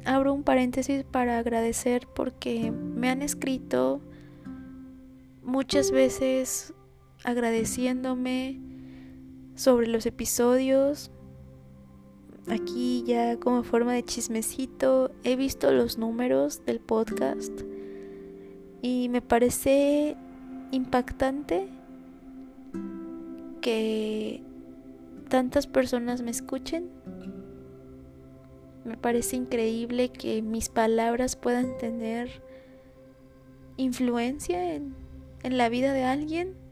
Abro 0.05 0.35
un 0.35 0.43
paréntesis 0.43 1.03
para 1.03 1.39
agradecer 1.39 2.07
porque 2.15 2.69
me 2.69 3.09
han 3.09 3.23
escrito 3.23 4.01
muchas 5.41 5.89
veces 5.89 6.75
agradeciéndome 7.23 8.76
sobre 9.57 9.87
los 9.87 10.05
episodios. 10.05 11.11
Aquí 12.47 13.03
ya 13.05 13.37
como 13.37 13.63
forma 13.63 13.91
de 13.91 14.03
chismecito 14.03 15.11
he 15.25 15.35
visto 15.35 15.71
los 15.73 15.97
números 15.97 16.63
del 16.65 16.79
podcast 16.79 17.51
y 18.81 19.09
me 19.09 19.21
parece 19.21 20.15
impactante 20.71 21.67
que 23.59 24.41
tantas 25.27 25.67
personas 25.67 26.21
me 26.21 26.31
escuchen. 26.31 26.89
Me 28.85 28.95
parece 28.95 29.35
increíble 29.35 30.09
que 30.09 30.41
mis 30.41 30.69
palabras 30.69 31.35
puedan 31.35 31.77
tener 31.77 32.41
influencia 33.75 34.73
en, 34.73 34.95
en 35.43 35.57
la 35.57 35.67
vida 35.67 35.91
de 35.91 36.03
alguien. 36.03 36.66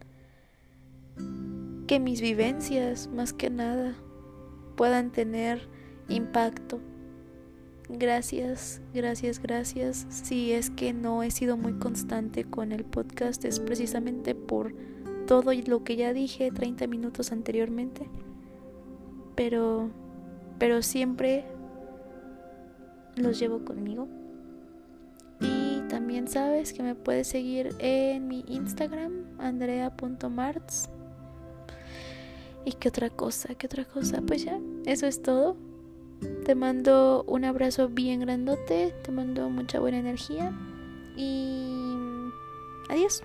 Que 1.88 2.00
mis 2.00 2.22
vivencias, 2.22 3.08
más 3.08 3.34
que 3.34 3.50
nada, 3.50 3.96
puedan 4.76 5.12
tener 5.12 5.68
impacto. 6.08 6.80
Gracias, 7.90 8.82
gracias, 8.94 9.40
gracias. 9.40 10.08
Si 10.10 10.52
es 10.52 10.72
que 10.72 10.94
no 10.94 11.22
he 11.22 11.30
sido 11.30 11.58
muy 11.58 11.74
constante 11.74 12.44
con 12.44 12.72
el 12.72 12.84
podcast 12.84 13.46
es 13.46 13.60
precisamente 13.60 14.34
por 14.34 14.74
todo 15.28 15.54
lo 15.54 15.84
que 15.84 15.96
ya 15.96 16.14
dije 16.14 16.52
30 16.52 16.88
minutos 16.88 17.32
anteriormente. 17.32 18.10
Pero 19.36 19.92
pero 20.58 20.82
siempre 20.82 21.46
los 23.16 23.40
llevo 23.40 23.64
conmigo. 23.66 24.08
Y 25.42 25.82
también 25.90 26.28
sabes 26.28 26.74
que 26.74 26.84
me 26.84 26.96
puedes 26.96 27.28
seguir 27.28 27.76
en 27.80 28.28
mi 28.28 28.46
Instagram, 28.48 29.26
andrea.marts. 29.38 30.90
¿Y 32.66 32.74
qué 32.74 32.90
otra 32.90 33.10
cosa? 33.10 33.54
¿Qué 33.56 33.68
otra 33.68 33.86
cosa? 33.86 34.22
Pues 34.26 34.44
ya, 34.44 34.60
eso 34.86 35.06
es 35.06 35.22
todo. 35.22 35.56
Te 36.46 36.56
mando 36.56 37.24
un 37.28 37.46
abrazo 37.46 37.90
bien 37.90 38.22
grandote, 38.22 38.94
te 39.04 39.12
mando 39.12 39.50
mucha 39.50 39.80
buena 39.80 40.00
energía 40.00 40.52
y 41.16 41.76
adiós. 42.90 43.24